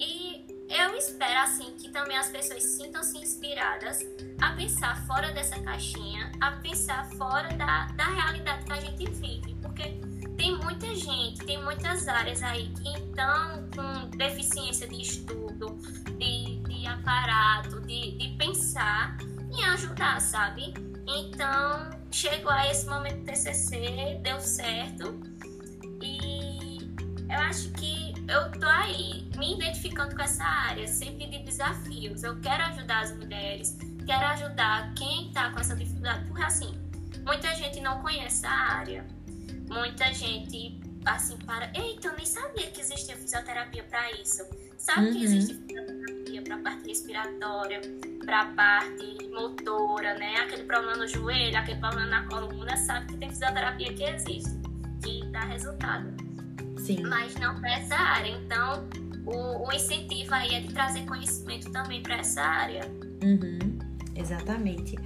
E 0.00 0.46
eu 0.70 0.96
espero 0.96 1.40
assim 1.40 1.76
que 1.76 1.90
também 1.90 2.16
as 2.16 2.28
pessoas 2.28 2.62
sintam-se 2.62 3.18
inspiradas 3.18 4.00
a 4.40 4.52
pensar 4.52 5.04
fora 5.06 5.32
dessa 5.32 5.58
caixinha, 5.60 6.30
a 6.40 6.52
pensar 6.52 7.06
fora 7.12 7.48
da, 7.54 7.86
da 7.88 8.04
realidade 8.04 8.64
que 8.64 8.72
a 8.72 8.80
gente 8.80 9.10
vive, 9.10 9.54
porque 9.60 10.00
tem 10.38 10.56
muita 10.56 10.94
gente, 10.94 11.44
tem 11.44 11.60
muitas 11.62 12.06
áreas 12.06 12.42
aí 12.44 12.68
que 12.68 12.88
estão 12.96 13.68
com 13.74 14.16
deficiência 14.16 14.86
de 14.86 15.02
estudo, 15.02 15.76
de, 16.16 16.60
de 16.60 16.86
aparato, 16.86 17.80
de, 17.80 18.12
de 18.16 18.28
pensar 18.36 19.18
em 19.52 19.64
ajudar, 19.64 20.20
sabe? 20.20 20.72
Então, 21.08 21.90
chegou 22.12 22.52
a 22.52 22.70
esse 22.70 22.86
momento 22.86 23.18
do 23.18 23.24
TCC, 23.24 24.20
deu 24.22 24.40
certo. 24.40 25.20
E 26.00 26.78
eu 27.28 27.38
acho 27.40 27.72
que 27.72 28.14
eu 28.28 28.52
tô 28.52 28.66
aí 28.66 29.28
me 29.36 29.54
identificando 29.56 30.14
com 30.14 30.22
essa 30.22 30.44
área, 30.44 30.86
sempre 30.86 31.26
de 31.26 31.40
desafios. 31.40 32.22
Eu 32.22 32.38
quero 32.40 32.62
ajudar 32.66 33.00
as 33.00 33.16
mulheres, 33.16 33.76
quero 34.06 34.24
ajudar 34.26 34.94
quem 34.94 35.32
tá 35.32 35.50
com 35.50 35.58
essa 35.58 35.74
dificuldade, 35.74 36.24
porque 36.26 36.42
assim, 36.42 36.78
muita 37.24 37.52
gente 37.56 37.80
não 37.80 38.00
conhece 38.02 38.46
a 38.46 38.52
área 38.52 39.17
muita 39.68 40.12
gente 40.12 40.80
assim 41.04 41.36
para, 41.38 41.70
eita, 41.74 42.08
eu 42.08 42.16
nem 42.16 42.26
sabia 42.26 42.66
que 42.70 42.80
existia 42.80 43.16
fisioterapia 43.16 43.82
para 43.84 44.10
isso. 44.12 44.44
Sabe 44.76 45.08
uhum. 45.08 45.12
que 45.12 45.24
existe 45.24 45.54
fisioterapia 45.54 46.42
para 46.42 46.54
a 46.54 46.58
parte 46.58 46.88
respiratória, 46.88 47.80
para 48.24 48.46
parte 48.46 49.28
motora, 49.32 50.14
né? 50.18 50.36
Aquele 50.36 50.64
problema 50.64 50.96
no 50.96 51.06
joelho, 51.06 51.56
aquele 51.56 51.80
problema 51.80 52.06
na 52.06 52.26
coluna, 52.26 52.76
sabe 52.76 53.06
que 53.06 53.16
tem 53.16 53.28
fisioterapia 53.30 53.92
que 53.94 54.02
existe, 54.04 54.50
que 55.02 55.24
dá 55.26 55.40
resultado. 55.40 56.08
Sim. 56.78 57.02
Mas 57.02 57.34
não 57.36 57.58
para 57.60 57.72
essa 57.72 57.96
área. 57.96 58.30
Então, 58.30 58.88
o, 59.26 59.68
o, 59.68 59.72
incentivo 59.72 60.34
aí 60.34 60.54
é 60.54 60.60
de 60.60 60.72
trazer 60.72 61.04
conhecimento 61.06 61.70
também 61.70 62.02
para 62.02 62.16
essa 62.18 62.40
área. 62.40 62.82
Uhum. 63.22 63.78
Exatamente. 64.14 64.96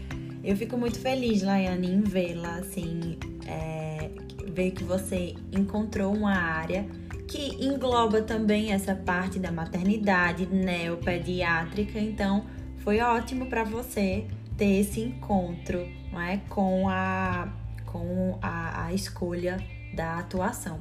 Eu 0.45 0.57
fico 0.57 0.77
muito 0.77 0.99
feliz, 0.99 1.43
Laiane, 1.43 1.89
em 1.89 2.03
vê-la, 2.03 2.57
assim, 2.57 3.17
é, 3.47 4.11
ver 4.53 4.73
que 4.73 4.85
você 4.85 5.35
encontrou 5.53 6.15
uma 6.15 6.35
área 6.35 6.87
que 7.27 7.65
engloba 7.65 8.21
também 8.23 8.73
essa 8.73 8.95
parte 8.95 9.39
da 9.39 9.51
maternidade 9.51 10.47
neopediátrica, 10.47 11.99
então 11.99 12.45
foi 12.79 13.01
ótimo 13.01 13.47
para 13.47 13.65
você 13.65 14.27
ter 14.57 14.81
esse 14.81 15.01
encontro 15.01 15.89
não 16.13 16.21
é, 16.21 16.37
com, 16.49 16.89
a, 16.89 17.49
com 17.87 18.39
a, 18.43 18.87
a 18.87 18.93
escolha 18.93 19.59
da 19.95 20.19
atuação. 20.19 20.81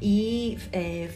E 0.00 0.58
é, 0.72 1.08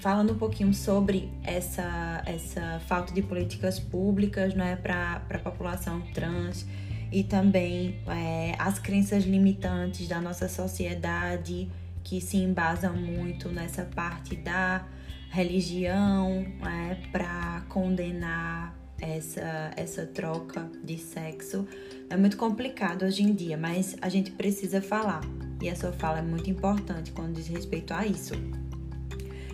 falando 0.00 0.34
um 0.34 0.38
pouquinho 0.38 0.74
sobre 0.74 1.30
essa, 1.42 2.22
essa 2.26 2.80
falta 2.86 3.12
de 3.14 3.22
políticas 3.22 3.80
públicas 3.80 4.54
não 4.54 4.64
é, 4.64 4.76
para 4.76 5.22
a 5.30 5.38
população 5.38 6.02
trans 6.12 6.66
e 7.12 7.22
também 7.22 8.00
é, 8.06 8.54
as 8.58 8.78
crenças 8.78 9.24
limitantes 9.24 10.08
da 10.08 10.20
nossa 10.20 10.48
sociedade 10.48 11.70
que 12.02 12.20
se 12.20 12.38
embasam 12.38 12.94
muito 12.96 13.48
nessa 13.48 13.84
parte 13.84 14.34
da 14.34 14.84
religião 15.30 16.44
é, 16.66 16.94
para 17.10 17.62
condenar 17.68 18.74
essa, 19.00 19.70
essa 19.76 20.06
troca 20.06 20.70
de 20.82 20.96
sexo. 20.96 21.66
É 22.08 22.16
muito 22.16 22.36
complicado 22.36 23.04
hoje 23.04 23.22
em 23.22 23.34
dia, 23.34 23.56
mas 23.56 23.96
a 24.00 24.08
gente 24.08 24.30
precisa 24.30 24.80
falar. 24.80 25.20
E 25.60 25.68
a 25.68 25.76
sua 25.76 25.92
fala 25.92 26.18
é 26.18 26.22
muito 26.22 26.50
importante 26.50 27.12
quando 27.12 27.34
diz 27.34 27.46
respeito 27.46 27.92
a 27.92 28.06
isso. 28.06 28.34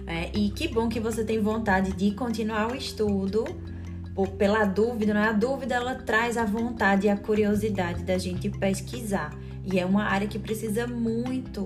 É, 0.06 0.30
e 0.34 0.50
que 0.50 0.68
bom 0.68 0.88
que 0.88 1.00
você 1.00 1.24
tem 1.24 1.38
vontade 1.40 1.92
de 1.92 2.12
continuar 2.12 2.72
o 2.72 2.74
estudo 2.74 3.44
por, 4.18 4.30
pela 4.30 4.64
dúvida, 4.64 5.14
não 5.14 5.20
é? 5.20 5.28
A 5.28 5.32
dúvida 5.32 5.76
ela 5.76 5.94
traz 5.94 6.36
a 6.36 6.44
vontade 6.44 7.06
e 7.06 7.08
a 7.08 7.16
curiosidade 7.16 8.02
da 8.02 8.18
gente 8.18 8.50
pesquisar. 8.50 9.32
E 9.64 9.78
é 9.78 9.86
uma 9.86 10.02
área 10.02 10.26
que 10.26 10.40
precisa 10.40 10.88
muito 10.88 11.62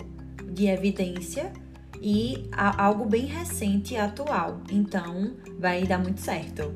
de 0.53 0.67
evidência 0.67 1.51
e 1.99 2.51
algo 2.53 3.07
bem 3.07 3.25
recente 3.25 3.95
e 3.95 3.97
atual. 3.97 4.61
Então, 4.71 5.35
vai 5.59 5.85
dar 5.85 5.97
muito 5.97 6.21
certo. 6.21 6.75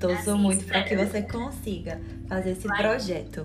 Torço 0.00 0.30
assim, 0.30 0.40
muito 0.40 0.64
para 0.64 0.82
que 0.82 0.96
você 0.96 1.20
consiga 1.20 2.00
fazer 2.26 2.52
esse 2.52 2.66
vai. 2.66 2.78
projeto. 2.78 3.44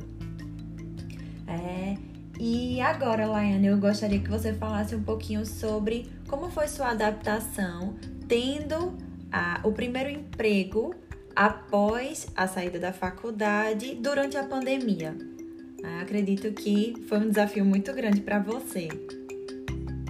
É, 1.46 1.98
e 2.40 2.80
agora, 2.80 3.28
Laiane, 3.28 3.68
eu 3.68 3.78
gostaria 3.78 4.20
que 4.20 4.30
você 4.30 4.54
falasse 4.54 4.96
um 4.96 5.04
pouquinho 5.04 5.46
sobre 5.46 6.10
como 6.26 6.50
foi 6.50 6.70
sua 6.70 6.92
adaptação 6.92 7.96
tendo 8.30 8.96
a, 9.30 9.60
o 9.64 9.74
primeiro 9.74 10.10
emprego 10.10 10.96
após 11.36 12.28
a 12.36 12.48
saída 12.48 12.80
da 12.80 12.94
faculdade 12.94 13.96
durante 13.96 14.38
a 14.38 14.44
pandemia. 14.44 15.16
Ah, 15.84 16.02
acredito 16.02 16.52
que 16.54 16.94
foi 17.10 17.20
um 17.20 17.30
desafio 17.30 17.66
muito 17.66 17.94
grande 17.94 18.22
para 18.22 18.40
você. 18.40 18.88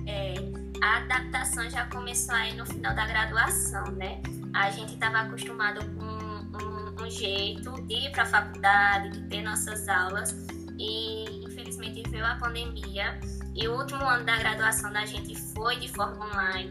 É, 0.06 0.36
a 0.84 0.98
adaptação 0.98 1.68
já 1.70 1.86
começou 1.88 2.36
aí 2.36 2.56
no 2.56 2.66
final 2.66 2.94
da 2.94 3.08
graduação, 3.08 3.92
né? 3.94 4.22
A 4.54 4.70
gente 4.70 4.94
estava 4.94 5.22
acostumado 5.22 5.84
com 5.96 6.04
um, 6.04 7.04
um, 7.04 7.10
jeito 7.10 7.72
de 7.88 8.06
ir 8.06 8.12
para 8.12 8.24
a 8.24 8.26
faculdade, 8.28 9.20
de 9.20 9.28
ter 9.30 9.42
nossas 9.42 9.88
aulas, 9.88 10.36
e 10.78 11.26
infelizmente 11.44 12.04
veio 12.10 12.26
a 12.26 12.36
pandemia. 12.36 13.20
E 13.56 13.68
o 13.68 13.76
último 13.76 14.04
ano 14.04 14.26
da 14.26 14.38
graduação 14.38 14.92
da 14.94 15.06
gente 15.06 15.36
foi 15.54 15.78
de 15.78 15.88
forma 15.88 16.24
online. 16.26 16.70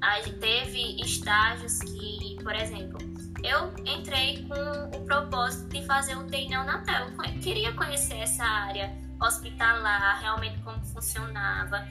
A 0.00 0.20
gente 0.22 0.38
teve 0.38 1.02
estágios 1.02 1.80
que, 1.80 2.36
por 2.42 2.54
exemplo, 2.54 2.98
eu 3.44 3.74
entrei 3.84 4.46
com 4.46 4.96
o 4.96 5.04
propósito 5.04 5.68
de 5.68 5.84
fazer 5.86 6.16
o 6.16 6.26
TI 6.26 6.48
neonatal. 6.48 7.08
Eu 7.08 7.40
queria 7.40 7.72
conhecer 7.72 8.18
essa 8.18 8.44
área 8.44 8.92
hospitalar, 9.20 10.20
realmente 10.20 10.58
como 10.60 10.84
funcionava. 10.86 11.86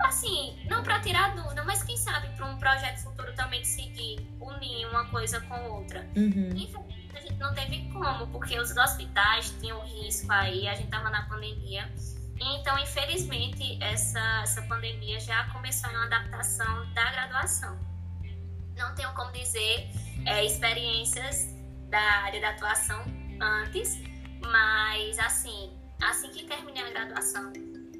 Assim, 0.00 0.56
não 0.68 0.82
para 0.82 1.00
tirar 1.00 1.34
dúvida, 1.34 1.64
mas 1.64 1.82
quem 1.82 1.96
sabe 1.96 2.28
para 2.36 2.46
um 2.46 2.58
projeto 2.58 3.02
futuro 3.02 3.32
também 3.34 3.64
seguir, 3.64 4.26
unir 4.40 4.86
uma 4.88 5.06
coisa 5.06 5.40
com 5.42 5.70
outra. 5.70 6.00
Uhum. 6.16 6.50
Infelizmente, 6.54 7.16
a 7.16 7.20
gente 7.20 7.38
não 7.38 7.54
teve 7.54 7.88
como, 7.92 8.26
porque 8.28 8.58
os 8.58 8.76
hospitais 8.76 9.54
tinham 9.60 9.80
risco 9.86 10.30
aí, 10.32 10.66
a 10.66 10.74
gente 10.74 10.88
tava 10.88 11.10
na 11.10 11.22
pandemia. 11.28 11.90
Então, 12.40 12.76
infelizmente, 12.78 13.78
essa, 13.80 14.20
essa 14.42 14.62
pandemia 14.62 15.20
já 15.20 15.44
começou 15.50 15.88
em 15.90 15.94
uma 15.94 16.06
adaptação 16.06 16.92
da 16.92 17.10
graduação. 17.12 17.93
Não 18.76 18.94
tenho 18.94 19.12
como 19.14 19.30
dizer 19.32 19.88
é, 20.26 20.44
experiências 20.44 21.48
da 21.88 22.00
área 22.00 22.40
da 22.40 22.50
atuação 22.50 23.02
antes, 23.40 24.00
mas 24.42 25.18
assim, 25.18 25.72
assim 26.02 26.30
que 26.30 26.44
terminei 26.44 26.82
a 26.82 26.90
graduação, 26.90 27.52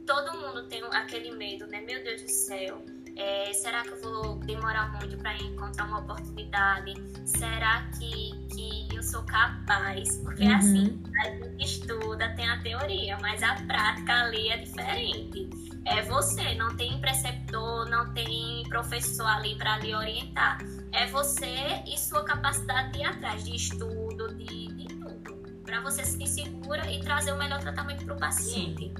todo 0.06 0.38
mundo 0.38 0.68
tem 0.68 0.82
aquele 0.92 1.30
medo, 1.32 1.66
né? 1.66 1.80
Meu 1.80 2.02
Deus 2.02 2.22
do 2.22 2.28
céu, 2.28 2.84
é, 3.16 3.52
será 3.52 3.82
que 3.82 3.90
eu 3.90 4.00
vou 4.02 4.38
demorar 4.40 4.92
muito 4.98 5.16
para 5.18 5.36
encontrar 5.36 5.86
uma 5.86 6.00
oportunidade? 6.00 6.94
Será 7.24 7.88
que, 7.98 8.32
que 8.54 8.88
eu 8.94 9.02
sou 9.02 9.22
capaz? 9.24 10.18
Porque 10.18 10.44
Uhum. 10.44 10.56
assim, 10.56 11.02
a 11.20 11.30
gente 11.30 11.64
estuda, 11.64 12.34
tem 12.34 12.48
a 12.48 12.60
teoria, 12.62 13.16
mas 13.20 13.42
a 13.42 13.54
prática 13.66 14.12
ali 14.24 14.48
é 14.48 14.56
diferente. 14.58 15.48
É 15.86 16.02
você, 16.02 16.54
não 16.54 16.76
tem 16.76 16.98
preceptor, 17.00 17.88
não 17.88 18.12
tem 18.14 18.62
professor 18.68 19.26
ali 19.26 19.56
para 19.56 19.78
lhe 19.78 19.94
orientar. 19.94 20.58
É 20.92 21.06
você 21.06 21.82
e 21.86 21.98
sua 21.98 22.24
capacidade 22.24 22.92
de 22.92 23.00
ir 23.00 23.04
atrás 23.04 23.44
de 23.44 23.54
estudo, 23.54 24.34
de, 24.34 24.68
de 24.68 24.86
tudo, 24.86 25.34
para 25.64 25.80
você 25.80 26.04
se 26.04 26.12
sentir 26.12 26.28
segura 26.28 26.90
e 26.90 27.00
trazer 27.00 27.32
o 27.32 27.36
melhor 27.36 27.60
tratamento 27.60 28.04
para 28.04 28.14
o 28.14 28.18
paciente. 28.18 28.92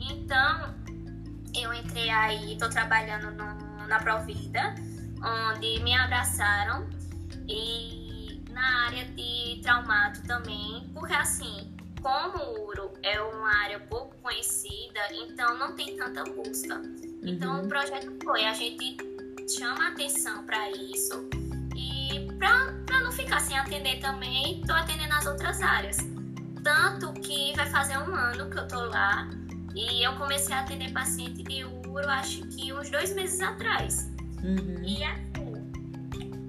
Então, 0.00 0.74
eu 1.54 1.72
entrei 1.72 2.10
aí, 2.10 2.52
estou 2.54 2.68
trabalhando 2.68 3.30
no- 3.30 3.86
na 3.86 3.98
Provida, 4.00 4.74
onde 5.22 5.80
me 5.82 5.94
abraçaram 5.94 6.88
e 7.48 8.42
na 8.50 8.86
área 8.86 9.04
de 9.06 9.60
traumato 9.62 10.22
também, 10.26 10.90
porque 10.92 11.12
assim, 11.14 11.74
como 12.08 12.42
o 12.42 12.68
URO 12.68 12.90
é 13.02 13.20
uma 13.20 13.54
área 13.64 13.78
pouco 13.80 14.16
conhecida, 14.22 14.98
então 15.12 15.58
não 15.58 15.74
tem 15.74 15.94
tanta 15.94 16.24
busca. 16.24 16.80
Então 17.22 17.58
Uhum. 17.58 17.66
o 17.66 17.68
projeto 17.68 18.10
foi, 18.24 18.46
a 18.46 18.54
gente 18.54 18.96
chama 19.46 19.88
atenção 19.88 20.42
para 20.46 20.70
isso 20.70 21.28
e 21.76 22.26
para 22.38 23.00
não 23.02 23.12
ficar 23.12 23.40
sem 23.40 23.58
atender 23.58 24.00
também, 24.00 24.62
tô 24.66 24.72
atendendo 24.72 25.12
as 25.12 25.26
outras 25.26 25.60
áreas. 25.60 25.98
Tanto 26.64 27.12
que 27.20 27.54
vai 27.54 27.66
fazer 27.66 27.98
um 27.98 28.14
ano 28.14 28.48
que 28.48 28.58
eu 28.58 28.66
tô 28.66 28.86
lá 28.86 29.28
e 29.74 30.02
eu 30.02 30.16
comecei 30.16 30.54
a 30.54 30.60
atender 30.60 30.90
paciente 30.94 31.42
de 31.42 31.64
uro, 31.64 32.08
acho 32.08 32.40
que 32.48 32.72
uns 32.72 32.88
dois 32.88 33.14
meses 33.14 33.38
atrás. 33.42 34.10
Uhum. 34.42 34.82
E 34.82 35.04
assim, 35.04 35.47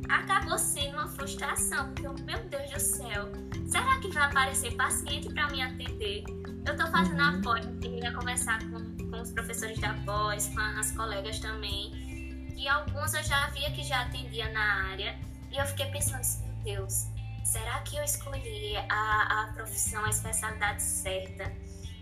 acabou 0.09 0.57
sendo 0.57 0.93
uma 0.97 1.07
frustração, 1.07 1.85
porque 1.87 2.07
eu, 2.07 2.13
meu 2.25 2.43
Deus 2.49 2.71
do 2.71 2.79
céu, 2.79 3.29
será 3.67 3.99
que 3.99 4.09
vai 4.09 4.23
aparecer 4.23 4.75
paciente 4.75 5.31
para 5.33 5.47
me 5.49 5.61
atender? 5.61 6.23
Eu 6.65 6.75
tô 6.75 6.87
fazendo 6.87 7.21
a 7.21 7.41
pós, 7.41 7.65
queria 7.81 8.11
conversar 8.13 8.59
com, 8.69 8.97
com 9.09 9.21
os 9.21 9.31
professores 9.31 9.79
da 9.79 9.93
pós, 10.05 10.47
com 10.49 10.59
as 10.59 10.91
colegas 10.91 11.39
também, 11.39 12.53
e 12.55 12.67
alguns 12.67 13.13
eu 13.13 13.23
já 13.23 13.47
via 13.47 13.71
que 13.71 13.83
já 13.83 14.01
atendia 14.01 14.51
na 14.51 14.89
área, 14.91 15.17
e 15.51 15.57
eu 15.57 15.65
fiquei 15.65 15.85
pensando 15.87 16.19
assim, 16.19 16.45
meu 16.45 16.75
Deus, 16.75 17.07
será 17.43 17.79
que 17.81 17.95
eu 17.97 18.03
escolhi 18.03 18.75
a, 18.89 19.43
a 19.43 19.53
profissão, 19.53 20.03
a 20.05 20.09
especialidade 20.09 20.81
certa? 20.81 21.51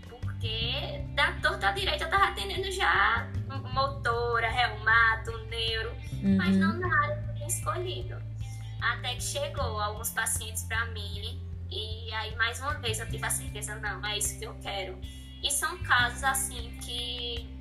Porque 0.08 1.04
da 1.14 1.32
torta 1.40 1.68
à 1.68 1.72
direita 1.72 2.04
eu 2.04 2.10
tava 2.10 2.24
atendendo 2.28 2.70
já 2.72 3.28
motora, 3.72 4.50
reumato, 4.50 5.30
neuro, 5.46 5.92
mas 6.36 6.56
Uhum. 6.56 6.60
não 6.60 6.78
na 6.80 7.02
área 7.04 7.27
escolhido. 7.48 8.16
Até 8.80 9.16
que 9.16 9.22
chegou 9.22 9.80
alguns 9.80 10.10
pacientes 10.10 10.62
para 10.64 10.86
mim 10.86 11.40
e 11.70 12.12
aí 12.14 12.34
mais 12.36 12.60
uma 12.60 12.74
vez 12.74 12.98
eu 12.98 13.08
tive 13.08 13.24
a 13.24 13.30
certeza, 13.30 13.74
não, 13.76 14.04
é 14.06 14.18
isso 14.18 14.38
que 14.38 14.44
eu 14.44 14.54
quero. 14.62 14.98
E 15.42 15.50
são 15.50 15.76
casos 15.78 16.24
assim 16.24 16.76
que 16.82 17.58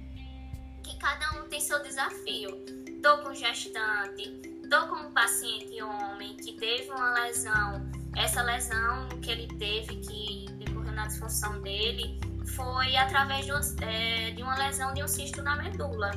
que 0.84 0.97
cada 0.97 1.39
um 1.39 1.50
tem 1.50 1.60
seu 1.60 1.82
desafio. 1.84 2.65
Tô 3.04 3.17
com 3.19 3.34
gestante, 3.34 4.41
tô 4.69 4.88
com 4.88 5.08
um 5.08 5.12
paciente 5.12 5.82
homem 5.82 6.38
que 6.38 6.54
teve 6.54 6.89
uma 6.91 7.13
lesão. 7.13 7.91
Essa 8.15 8.41
lesão 8.41 9.10
que 9.21 9.30
ele 9.30 9.47
teve, 9.60 9.97
que 9.97 10.45
decorreu 10.58 10.93
na 10.93 11.08
disfunção 11.08 11.62
dele, 11.62 12.19
foi 12.56 12.95
através 12.95 13.45
de 13.45 13.52
uma, 13.52 13.62
é, 13.82 14.32
de 14.32 14.41
uma 14.41 14.56
lesão 14.56 14.93
de 14.93 15.04
um 15.04 15.08
cisto 15.08 15.41
na 15.41 15.56
medula. 15.58 16.12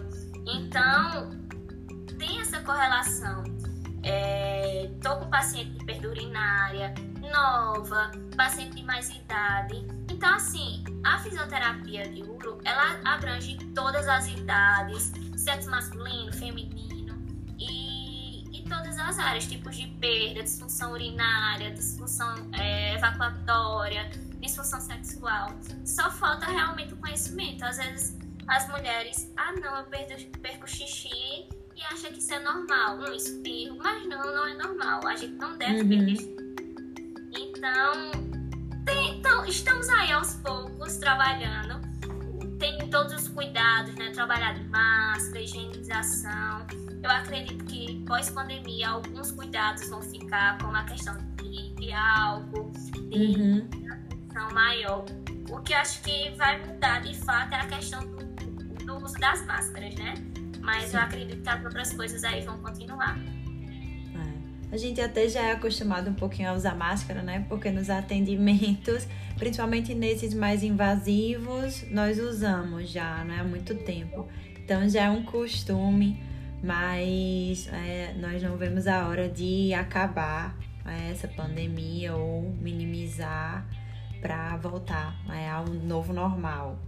Então, 0.46 1.30
tem 2.18 2.40
essa 2.40 2.60
correlação. 2.60 3.42
É, 4.02 4.90
tô 5.02 5.16
com 5.16 5.28
paciente 5.28 5.70
de 5.70 5.84
perda 5.84 6.08
urinária, 6.08 6.94
nova, 7.20 8.10
paciente 8.36 8.76
de 8.76 8.82
mais 8.82 9.10
idade. 9.10 9.86
Então, 10.10 10.34
assim, 10.34 10.84
a 11.04 11.18
fisioterapia 11.18 12.08
de 12.08 12.22
uro, 12.22 12.58
ela 12.64 13.00
abrange 13.04 13.56
todas 13.74 14.08
as 14.08 14.26
idades, 14.28 15.12
sexo 15.36 15.70
masculino, 15.70 16.32
feminino 16.32 17.14
e, 17.58 18.44
e 18.58 18.64
todas 18.68 18.98
as 18.98 19.18
áreas, 19.18 19.46
tipos 19.46 19.76
de 19.76 19.86
perda, 19.86 20.42
disfunção 20.42 20.92
urinária, 20.92 21.70
disfunção 21.72 22.34
é, 22.58 22.94
evacuatória, 22.94 24.10
disfunção 24.40 24.80
sexual. 24.80 25.50
Só 25.84 26.10
falta 26.10 26.46
realmente 26.46 26.94
o 26.94 26.96
conhecimento. 26.96 27.64
Às 27.64 27.76
vezes 27.76 28.18
as 28.46 28.68
mulheres, 28.68 29.32
ah 29.36 29.52
não, 29.52 29.76
eu 29.76 29.84
perco, 29.84 30.38
perco 30.38 30.66
xixi 30.66 31.48
e 31.80 31.84
acha 31.94 32.08
que 32.10 32.18
isso 32.18 32.32
é 32.34 32.38
normal, 32.40 32.98
um 32.98 33.12
espirro, 33.14 33.78
mas 33.78 34.06
não, 34.08 34.22
não 34.34 34.46
é 34.46 34.54
normal. 34.54 35.00
A 35.06 35.16
gente 35.16 35.34
não 35.36 35.56
deve 35.56 35.80
Uhum. 35.82 35.88
perder. 35.88 36.40
Então, 37.32 38.10
tem- 38.84 39.18
então, 39.18 39.44
estamos 39.46 39.88
aí 39.88 40.12
aos 40.12 40.34
poucos 40.34 40.96
trabalhando. 40.96 41.80
Tem 42.58 42.90
todos 42.90 43.12
os 43.14 43.28
cuidados, 43.28 43.94
né? 43.94 44.10
Trabalhar 44.10 44.52
de 44.54 44.64
máscara, 44.68 45.40
higienização. 45.40 46.66
Eu 47.02 47.10
acredito 47.10 47.64
que 47.64 48.02
pós-pandemia 48.06 48.90
alguns 48.90 49.30
cuidados 49.32 49.88
vão 49.88 50.02
ficar, 50.02 50.58
como 50.58 50.76
a 50.76 50.84
questão 50.84 51.16
de, 51.36 51.74
de 51.76 51.92
álcool, 51.92 52.70
de 53.08 53.16
Uhum. 53.16 53.68
atenção 53.90 54.50
maior. 54.52 55.04
O 55.48 55.60
que 55.62 55.72
eu 55.72 55.78
acho 55.78 56.02
que 56.02 56.30
vai 56.36 56.58
mudar 56.66 57.00
de 57.00 57.14
fato 57.14 57.54
é 57.54 57.60
a 57.60 57.66
questão 57.66 58.00
do, 58.06 58.84
do 58.84 58.96
uso 59.02 59.14
das 59.14 59.44
máscaras, 59.46 59.94
né? 59.94 60.14
Mas 60.70 60.90
Sim. 60.90 60.98
eu 60.98 61.02
acredito 61.02 61.42
que 61.42 61.48
as 61.48 61.64
outras 61.64 61.92
coisas 61.92 62.22
aí 62.22 62.42
vão 62.42 62.56
continuar. 62.58 63.18
É. 63.18 64.72
A 64.72 64.76
gente 64.76 65.00
até 65.00 65.28
já 65.28 65.40
é 65.40 65.52
acostumado 65.52 66.08
um 66.08 66.14
pouquinho 66.14 66.48
a 66.48 66.52
usar 66.52 66.76
máscara, 66.76 67.22
né? 67.22 67.44
Porque 67.48 67.72
nos 67.72 67.90
atendimentos, 67.90 69.08
principalmente 69.36 69.92
nesses 69.94 70.32
mais 70.32 70.62
invasivos, 70.62 71.84
nós 71.90 72.20
usamos 72.20 72.88
já, 72.88 73.24
né? 73.24 73.40
Há 73.40 73.44
muito 73.44 73.74
tempo. 73.74 74.28
Então 74.62 74.88
já 74.88 75.06
é 75.06 75.10
um 75.10 75.24
costume, 75.24 76.22
mas 76.62 77.68
é, 77.72 78.14
nós 78.16 78.40
não 78.40 78.56
vemos 78.56 78.86
a 78.86 79.08
hora 79.08 79.28
de 79.28 79.74
acabar 79.74 80.56
é, 80.86 81.10
essa 81.10 81.26
pandemia 81.26 82.14
ou 82.14 82.42
minimizar 82.60 83.66
para 84.22 84.56
voltar 84.56 85.16
é, 85.30 85.50
ao 85.50 85.66
novo 85.66 86.12
normal. 86.12 86.78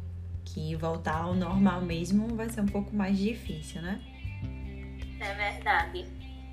Que 0.45 0.75
voltar 0.77 1.23
ao 1.23 1.35
normal 1.35 1.81
mesmo 1.83 2.35
vai 2.37 2.49
ser 2.51 2.61
um 2.61 2.67
pouco 2.67 2.95
mais 2.95 3.17
difícil, 3.17 3.81
né? 3.83 4.01
É 5.21 5.35
verdade. 5.35 6.05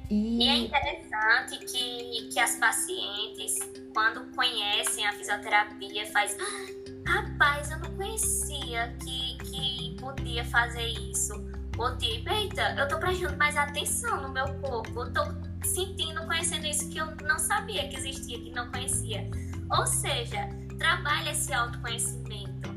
E 0.10 0.48
é 0.48 0.58
interessante 0.58 1.58
que, 1.66 2.30
que 2.30 2.40
as 2.40 2.56
pacientes, 2.56 3.60
quando 3.94 4.26
conhecem 4.36 5.06
a 5.06 5.14
fisioterapia, 5.14 6.06
faz 6.12 6.36
"Ah, 6.40 7.12
rapaz, 7.12 7.70
eu 7.72 7.80
não 7.80 7.96
conhecia 7.96 8.96
que, 9.04 9.38
que 9.38 9.96
podia 10.00 10.44
fazer 10.46 10.86
isso. 10.88 11.34
Ou 11.78 11.96
tipo, 11.98 12.30
eita, 12.30 12.76
eu 12.78 12.88
tô 12.88 12.98
prestando 13.00 13.38
mais 13.38 13.56
atenção 13.56 14.22
no 14.22 14.30
meu 14.30 14.48
corpo, 14.60 15.00
eu 15.02 15.14
tô 15.14 15.22
sentindo, 15.64 16.26
conhecendo 16.26 16.66
isso 16.66 16.90
que 16.90 16.98
eu 16.98 17.06
não 17.24 17.38
sabia 17.38 17.88
que 17.88 17.96
existia, 17.96 18.40
que 18.40 18.52
não 18.52 18.70
conhecia. 18.72 19.30
Ou 19.78 19.86
seja, 19.86 20.50
trabalha 20.78 21.32
esse 21.32 21.54
autoconhecimento. 21.54 22.69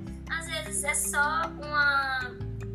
Vezes 0.73 0.85
é 0.85 0.95
só 0.95 1.53
uma. 1.63 2.31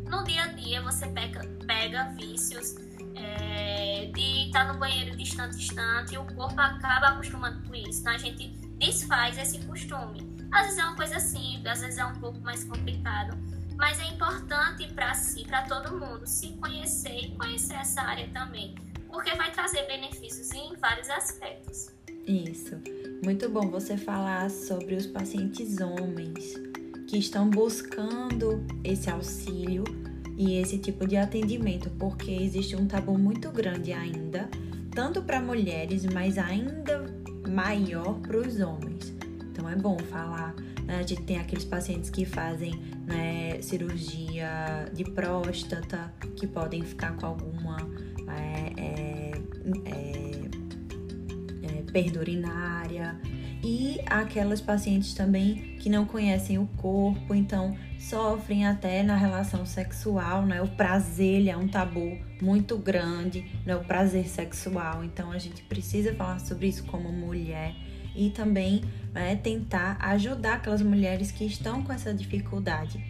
No 0.08 0.22
dia 0.22 0.44
a 0.44 0.46
dia 0.52 0.80
você 0.82 1.04
pega, 1.08 1.40
pega 1.66 2.04
vícios 2.10 2.76
é, 3.16 4.08
de 4.14 4.46
estar 4.46 4.72
no 4.72 4.78
banheiro 4.78 5.16
distante, 5.16 5.56
distante, 5.56 6.14
e 6.14 6.18
o 6.18 6.24
corpo 6.24 6.60
acaba 6.60 7.08
acostumando 7.08 7.60
com 7.66 7.74
isso. 7.74 7.98
Então 7.98 8.12
a 8.12 8.18
gente 8.18 8.50
desfaz 8.78 9.36
esse 9.36 9.58
costume. 9.66 10.20
Às 10.52 10.66
vezes 10.66 10.78
é 10.78 10.84
uma 10.84 10.94
coisa 10.94 11.18
simples, 11.18 11.66
às 11.66 11.80
vezes 11.80 11.98
é 11.98 12.04
um 12.06 12.14
pouco 12.20 12.38
mais 12.40 12.62
complicado, 12.62 13.36
mas 13.76 13.98
é 13.98 14.06
importante 14.10 14.86
para 14.94 15.12
si, 15.14 15.44
para 15.44 15.62
todo 15.62 15.98
mundo, 15.98 16.24
se 16.24 16.52
conhecer 16.52 17.18
e 17.18 17.36
conhecer 17.36 17.74
essa 17.74 18.00
área 18.00 18.28
também, 18.28 18.76
porque 19.08 19.34
vai 19.34 19.50
trazer 19.50 19.84
benefícios 19.88 20.52
em 20.52 20.76
vários 20.76 21.10
aspectos. 21.10 21.88
Isso. 22.28 22.80
Muito 23.24 23.48
bom 23.48 23.68
você 23.68 23.96
falar 23.96 24.48
sobre 24.50 24.94
os 24.94 25.06
pacientes 25.06 25.80
homens 25.80 26.68
que 27.08 27.16
estão 27.16 27.48
buscando 27.48 28.62
esse 28.84 29.08
auxílio 29.08 29.82
e 30.36 30.58
esse 30.58 30.78
tipo 30.78 31.06
de 31.06 31.16
atendimento, 31.16 31.90
porque 31.98 32.30
existe 32.30 32.76
um 32.76 32.86
tabu 32.86 33.18
muito 33.18 33.50
grande 33.50 33.92
ainda, 33.94 34.48
tanto 34.94 35.22
para 35.22 35.40
mulheres, 35.40 36.04
mas 36.04 36.36
ainda 36.36 37.06
maior 37.48 38.20
para 38.20 38.36
os 38.36 38.60
homens. 38.60 39.12
Então 39.50 39.66
é 39.68 39.74
bom 39.74 39.98
falar. 40.10 40.54
Né? 40.84 40.98
A 40.98 41.02
gente 41.02 41.22
tem 41.22 41.38
aqueles 41.38 41.64
pacientes 41.64 42.10
que 42.10 42.26
fazem 42.26 42.78
né, 43.06 43.60
cirurgia 43.62 44.84
de 44.92 45.04
próstata, 45.04 46.12
que 46.36 46.46
podem 46.46 46.82
ficar 46.82 47.16
com 47.16 47.24
alguma 47.24 47.78
é, 48.28 48.72
é, 48.76 49.32
é, 49.86 50.48
é 51.62 51.82
perda 51.90 52.20
urinária 52.20 53.18
e 53.62 54.00
aquelas 54.06 54.60
pacientes 54.60 55.14
também 55.14 55.76
que 55.78 55.90
não 55.90 56.04
conhecem 56.04 56.58
o 56.58 56.66
corpo, 56.76 57.34
então 57.34 57.76
sofrem 57.98 58.66
até 58.66 59.02
na 59.02 59.16
relação 59.16 59.66
sexual, 59.66 60.46
né? 60.46 60.62
O 60.62 60.68
prazer 60.68 61.48
é 61.48 61.56
um 61.56 61.66
tabu 61.66 62.18
muito 62.40 62.78
grande, 62.78 63.44
né? 63.66 63.74
O 63.74 63.84
prazer 63.84 64.28
sexual, 64.28 65.02
então 65.02 65.32
a 65.32 65.38
gente 65.38 65.62
precisa 65.62 66.14
falar 66.14 66.38
sobre 66.38 66.68
isso 66.68 66.84
como 66.84 67.12
mulher 67.12 67.74
e 68.14 68.30
também 68.30 68.82
né, 69.12 69.36
tentar 69.36 69.96
ajudar 70.00 70.54
aquelas 70.54 70.82
mulheres 70.82 71.30
que 71.30 71.44
estão 71.44 71.82
com 71.82 71.92
essa 71.92 72.12
dificuldade. 72.12 73.02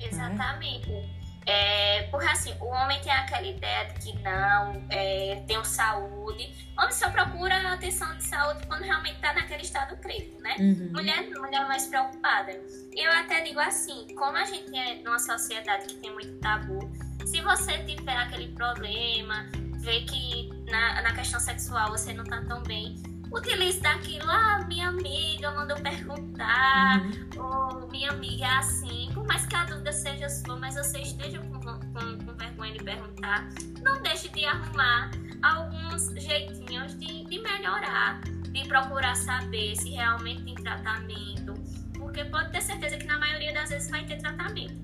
Exatamente. 0.00 0.88
Né? 0.90 1.15
É, 1.46 2.02
porque 2.10 2.26
assim, 2.26 2.52
o 2.60 2.66
homem 2.66 3.00
tem 3.00 3.12
aquela 3.12 3.46
ideia 3.46 3.84
de 3.84 4.00
que 4.00 4.18
não, 4.20 4.84
é, 4.90 5.44
tem 5.46 5.56
saúde. 5.64 6.52
O 6.76 6.80
homem 6.80 6.92
só 6.92 7.08
procura 7.10 7.72
atenção 7.72 8.16
de 8.16 8.24
saúde 8.24 8.66
quando 8.66 8.82
realmente 8.82 9.14
está 9.14 9.32
naquele 9.32 9.62
estado 9.62 9.96
crítico, 9.98 10.40
né? 10.42 10.56
Uhum. 10.58 10.90
Mulher 10.92 11.22
não, 11.30 11.42
mulher 11.42 11.62
é 11.62 11.66
mais 11.66 11.86
preocupada. 11.86 12.52
Eu 12.92 13.12
até 13.12 13.42
digo 13.42 13.60
assim, 13.60 14.06
como 14.16 14.36
a 14.36 14.44
gente 14.44 14.76
é 14.76 15.02
numa 15.02 15.18
sociedade 15.18 15.86
que 15.86 15.94
tem 15.94 16.12
muito 16.12 16.38
tabu, 16.40 16.90
se 17.24 17.40
você 17.40 17.78
tiver 17.84 18.16
aquele 18.16 18.48
problema, 18.48 19.46
ver 19.78 20.04
que 20.04 20.50
na, 20.70 21.02
na 21.02 21.14
questão 21.14 21.38
sexual 21.38 21.90
você 21.90 22.12
não 22.12 22.24
está 22.24 22.42
tão 22.42 22.62
bem, 22.64 22.96
utilize 23.32 23.80
daquilo, 23.80 24.30
ah, 24.30 24.64
minha 24.66 24.88
amiga 24.88 25.50
mandou 25.52 25.76
perguntar, 25.80 27.00
uhum. 27.00 27.42
ou 27.42 27.65
minha 27.96 28.10
amiga 28.10 28.44
é 28.44 28.58
assim, 28.58 29.10
por 29.14 29.26
mais 29.26 29.46
que 29.46 29.56
a 29.56 29.64
dúvida 29.64 29.90
seja 29.90 30.28
sua, 30.28 30.56
mas 30.56 30.74
você 30.74 31.00
esteja 31.00 31.38
com, 31.38 31.58
com, 31.58 32.24
com 32.24 32.34
vergonha 32.34 32.72
de 32.74 32.84
perguntar, 32.84 33.48
não 33.82 34.02
deixe 34.02 34.28
de 34.28 34.44
arrumar 34.44 35.10
alguns 35.42 36.08
jeitinhos 36.22 36.94
de, 36.98 37.24
de 37.24 37.38
melhorar, 37.38 38.20
de 38.20 38.68
procurar 38.68 39.16
saber 39.16 39.74
se 39.76 39.90
realmente 39.90 40.42
tem 40.44 40.54
tratamento, 40.56 41.54
porque 41.94 42.22
pode 42.26 42.52
ter 42.52 42.60
certeza 42.60 42.98
que 42.98 43.06
na 43.06 43.18
maioria 43.18 43.54
das 43.54 43.70
vezes 43.70 43.90
vai 43.90 44.04
ter 44.04 44.18
tratamento. 44.18 44.76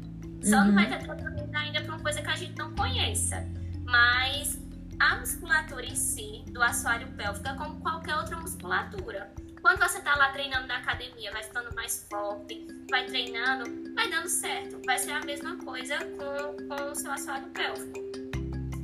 Só 0.43 0.57
uhum. 0.57 0.65
não 0.67 0.75
vai 0.75 0.89
ter 0.89 1.05
tratamento 1.05 1.55
ainda 1.55 1.83
para 1.83 1.95
uma 1.95 2.03
coisa 2.03 2.23
que 2.23 2.31
a 2.31 2.37
gente 2.37 2.57
não 2.57 2.75
conheça. 2.75 3.47
Mas 3.85 4.59
a 4.99 5.17
musculatura 5.17 5.85
em 5.85 5.95
si, 5.95 6.45
do 6.51 6.63
assoalho 6.63 7.07
pélvico, 7.09 7.47
é 7.47 7.55
como 7.55 7.79
qualquer 7.81 8.17
outra 8.17 8.39
musculatura. 8.39 9.31
Quando 9.63 9.79
você 9.79 9.99
está 9.99 10.17
lá 10.17 10.31
treinando 10.33 10.67
na 10.67 10.79
academia, 10.79 11.31
vai 11.31 11.45
ficando 11.45 11.73
mais 11.77 12.05
forte, 12.11 12.67
vai 12.91 13.07
treinando, 13.07 13.95
vai 13.95 14.11
dando 14.11 14.29
certo. 14.29 14.83
Vai 14.85 14.99
ser 14.99 15.13
a 15.13 15.21
mesma 15.21 15.57
coisa 15.59 15.97
com, 15.99 16.67
com 16.67 16.91
o 16.91 16.95
seu 16.97 17.13
assoalho 17.13 17.47
pélvico. 17.51 18.01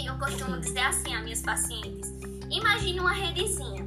Eu 0.06 0.16
costumo 0.16 0.60
dizer 0.60 0.78
assim 0.78 1.14
a 1.16 1.20
minhas 1.20 1.42
pacientes: 1.42 2.08
imagine 2.48 3.00
uma 3.00 3.12
redezinha. 3.12 3.84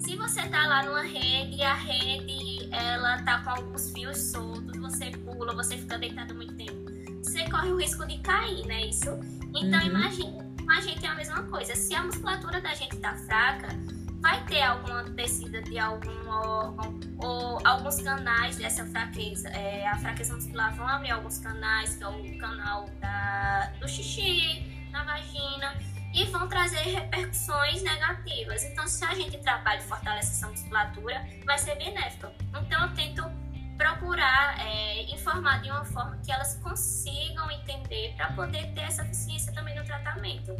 Se 0.00 0.16
você 0.16 0.42
está 0.42 0.66
lá 0.66 0.82
numa 0.84 1.02
rede 1.02 1.56
e 1.56 1.62
a 1.62 1.74
rede 1.74 2.68
ela 2.72 3.22
tá 3.22 3.42
com 3.42 3.50
alguns 3.50 3.90
fios 3.92 4.18
soltos, 4.18 4.78
você 4.78 5.10
pula, 5.10 5.54
você 5.54 5.78
fica 5.78 5.98
deitado 5.98 6.34
muito 6.34 6.54
tempo, 6.54 7.24
você 7.24 7.48
corre 7.50 7.72
o 7.72 7.76
risco 7.76 8.06
de 8.06 8.18
cair, 8.18 8.66
né? 8.66 8.86
Isso. 8.86 9.10
Então 9.56 9.80
uhum. 9.80 9.86
imagine 9.86 10.48
a 10.68 10.80
gente 10.82 11.04
é 11.04 11.08
a 11.08 11.14
mesma 11.14 11.42
coisa. 11.44 11.74
Se 11.74 11.94
a 11.94 12.02
musculatura 12.02 12.60
da 12.60 12.74
gente 12.74 12.96
tá 12.98 13.14
fraca, 13.16 13.68
vai 14.28 14.44
ter 14.44 14.62
alguma 14.62 15.04
descida 15.04 15.62
de 15.62 15.78
algum 15.78 16.28
órgão 16.28 17.00
ou 17.18 17.66
alguns 17.66 17.98
canais 18.02 18.58
dessa 18.58 18.84
fraqueza. 18.84 19.48
É, 19.48 19.88
a 19.88 19.96
fraqueza 19.96 20.34
muscular 20.34 20.74
vão 20.74 20.86
abrir 20.86 21.12
alguns 21.12 21.38
canais, 21.38 21.96
que 21.96 22.04
é 22.04 22.08
o 22.08 22.38
canal 22.38 22.84
da, 23.00 23.72
do 23.80 23.88
xixi, 23.88 24.86
na 24.90 25.02
vagina, 25.04 25.74
e 26.14 26.24
vão 26.26 26.46
trazer 26.46 26.80
repercussões 26.80 27.82
negativas. 27.82 28.64
Então, 28.64 28.86
se 28.86 29.02
a 29.02 29.14
gente 29.14 29.38
trabalha 29.38 29.78
e 29.78 29.84
fortalece 29.84 30.32
essa 30.32 30.48
musculatura, 30.48 31.26
vai 31.46 31.56
ser 31.56 31.76
benéfico. 31.76 32.30
Então, 32.50 32.82
eu 32.82 32.94
tento 32.94 33.24
procurar 33.78 34.60
é, 34.60 35.04
informar 35.04 35.62
de 35.62 35.70
uma 35.70 35.86
forma 35.86 36.18
que 36.18 36.30
elas 36.30 36.54
consigam 36.62 37.50
entender 37.50 38.12
para 38.14 38.30
poder 38.32 38.74
ter 38.74 38.82
essa 38.82 39.02
eficiência 39.04 39.54
também 39.54 39.74
no 39.74 39.84
tratamento. 39.84 40.52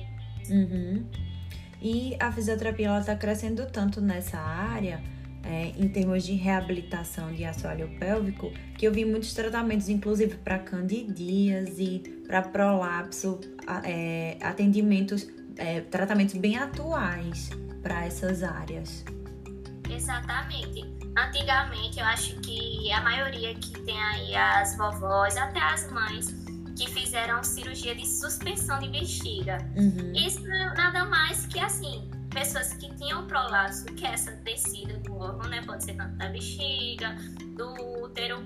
Uhum. 0.48 1.28
E 1.81 2.17
a 2.19 2.33
fisioterapia 2.33 2.99
está 2.99 3.14
crescendo 3.14 3.67
tanto 3.67 4.01
nessa 4.01 4.38
área, 4.38 5.01
é, 5.45 5.73
em 5.79 5.88
termos 5.88 6.25
de 6.25 6.35
reabilitação 6.35 7.33
de 7.33 7.45
assoalho 7.45 7.88
pélvico, 7.99 8.51
que 8.77 8.87
eu 8.87 8.93
vi 8.93 9.05
muitos 9.05 9.33
tratamentos, 9.33 9.88
inclusive 9.88 10.37
para 10.37 10.59
candidíase, 10.59 12.03
para 12.27 12.43
prolapso, 12.43 13.41
é, 13.85 14.37
atendimentos, 14.43 15.29
é, 15.57 15.81
tratamentos 15.83 16.35
bem 16.35 16.57
atuais 16.57 17.51
para 17.83 18.05
essas 18.05 18.43
áreas. 18.43 19.05
Exatamente. 19.88 20.85
Antigamente, 21.17 21.99
eu 21.99 22.05
acho 22.05 22.37
que 22.41 22.93
a 22.93 23.01
maioria 23.01 23.55
que 23.55 23.73
tem 23.81 24.01
aí 24.01 24.37
as 24.37 24.77
vovós, 24.77 25.37
até 25.37 25.61
as 25.61 25.91
mães, 25.91 26.48
que 26.79 26.88
fizeram 26.88 27.43
cirurgia 27.43 27.95
de 27.95 28.07
suspensão 28.07 28.79
de 28.79 28.88
bexiga. 28.88 29.59
Uhum. 29.77 30.12
Isso 30.14 30.47
é 30.47 30.75
nada 30.75 31.05
mais 31.05 31.45
que 31.47 31.59
assim, 31.59 32.09
pessoas 32.31 32.73
que 32.75 32.95
tinham 32.95 33.27
prolapso, 33.27 33.85
que 33.87 34.07
é 34.07 34.12
essa 34.12 34.31
descida 34.37 34.95
do 34.99 35.17
órgão, 35.17 35.51
né? 35.51 35.61
Pode 35.67 35.85
ser 35.85 35.95
tanto 35.95 36.14
da 36.17 36.29
bexiga, 36.29 37.17
do 37.57 38.05
útero. 38.05 38.45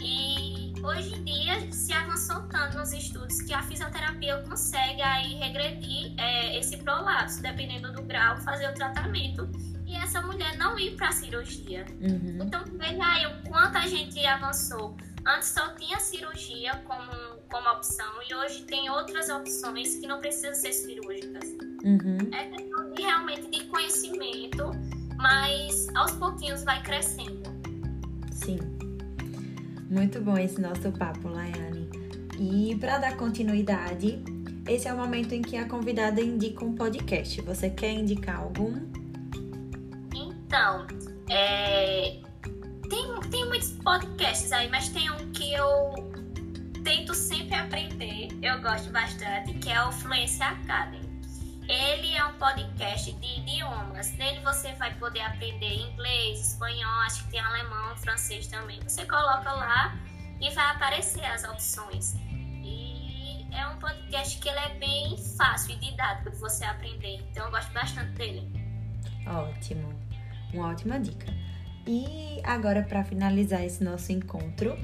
E 0.00 0.72
hoje 0.80 1.14
em 1.16 1.24
dia 1.24 1.72
se 1.72 1.92
avançou 1.92 2.42
tanto 2.42 2.78
nos 2.78 2.92
estudos 2.92 3.42
que 3.42 3.52
a 3.52 3.62
fisioterapia 3.62 4.38
consegue 4.48 5.02
aí 5.02 5.34
regredir 5.34 6.14
é, 6.18 6.58
esse 6.58 6.76
prolapso, 6.76 7.42
dependendo 7.42 7.92
do 7.92 8.02
grau, 8.02 8.36
fazer 8.38 8.68
o 8.68 8.74
tratamento 8.74 9.48
e 9.86 9.96
essa 9.96 10.22
mulher 10.22 10.56
não 10.56 10.78
ir 10.78 10.96
para 10.96 11.08
a 11.08 11.12
cirurgia. 11.12 11.84
Uhum. 12.00 12.38
Então, 12.42 12.64
veja 12.78 13.04
aí 13.04 13.26
o 13.26 13.42
quanto 13.48 13.76
a 13.76 13.86
gente 13.86 14.24
avançou. 14.24 14.96
Antes 15.26 15.48
só 15.50 15.68
tinha 15.74 16.00
cirurgia 16.00 16.76
como, 16.84 17.10
como 17.50 17.68
opção 17.70 18.12
e 18.28 18.34
hoje 18.34 18.64
tem 18.64 18.90
outras 18.90 19.28
opções 19.28 19.96
que 19.96 20.06
não 20.06 20.20
precisam 20.20 20.54
ser 20.54 20.72
cirúrgicas. 20.72 21.48
Uhum. 21.84 22.18
É 22.32 22.46
questão 22.48 22.90
de, 22.90 23.02
realmente 23.02 23.50
de 23.50 23.64
conhecimento, 23.66 24.70
mas 25.16 25.86
aos 25.94 26.12
pouquinhos 26.12 26.64
vai 26.64 26.82
crescendo. 26.82 27.42
Sim. 28.32 28.58
Muito 29.88 30.20
bom 30.20 30.36
esse 30.36 30.60
nosso 30.60 30.90
papo, 30.92 31.28
Laiane. 31.28 31.88
E 32.38 32.76
para 32.80 32.98
dar 32.98 33.16
continuidade, 33.16 34.24
esse 34.66 34.88
é 34.88 34.92
o 34.92 34.96
momento 34.96 35.34
em 35.34 35.42
que 35.42 35.56
a 35.56 35.68
convidada 35.68 36.20
indica 36.20 36.64
um 36.64 36.74
podcast. 36.74 37.40
Você 37.42 37.70
quer 37.70 37.92
indicar 37.92 38.40
algum? 38.40 38.74
Então, 40.14 40.86
é, 41.28 42.20
tem, 42.92 43.30
tem 43.30 43.46
muitos 43.46 43.70
podcasts 43.70 44.52
aí, 44.52 44.68
mas 44.68 44.90
tem 44.90 45.10
um 45.10 45.32
que 45.32 45.54
eu 45.54 46.12
tento 46.84 47.14
sempre 47.14 47.54
aprender, 47.54 48.28
eu 48.42 48.60
gosto 48.60 48.90
bastante, 48.90 49.54
que 49.54 49.70
é 49.70 49.82
o 49.82 49.90
Fluência 49.90 50.46
Academy. 50.46 51.10
Ele 51.66 52.14
é 52.14 52.24
um 52.26 52.34
podcast 52.34 53.10
de 53.12 53.40
idiomas. 53.40 54.12
Nele 54.18 54.40
você 54.40 54.74
vai 54.74 54.92
poder 54.96 55.20
aprender 55.20 55.72
inglês, 55.72 56.48
espanhol, 56.48 57.00
acho 57.06 57.24
que 57.24 57.30
tem 57.30 57.40
alemão, 57.40 57.96
francês 57.96 58.46
também. 58.48 58.78
Você 58.80 59.06
coloca 59.06 59.50
lá 59.52 59.96
e 60.38 60.50
vai 60.50 60.70
aparecer 60.72 61.24
as 61.24 61.44
opções. 61.44 62.14
E 62.62 63.46
é 63.52 63.66
um 63.68 63.78
podcast 63.78 64.38
que 64.38 64.48
ele 64.48 64.58
é 64.58 64.74
bem 64.74 65.16
fácil 65.38 65.76
e 65.76 65.78
didático 65.78 66.30
de 66.30 66.36
você 66.36 66.64
aprender. 66.64 67.24
Então 67.30 67.46
eu 67.46 67.50
gosto 67.50 67.72
bastante 67.72 68.10
dele. 68.12 68.46
Ótimo. 69.26 69.94
Uma 70.52 70.72
ótima 70.72 71.00
dica. 71.00 71.32
E 71.86 72.40
agora, 72.44 72.82
para 72.82 73.04
finalizar 73.04 73.64
esse 73.64 73.82
nosso 73.82 74.12
encontro, 74.12 74.76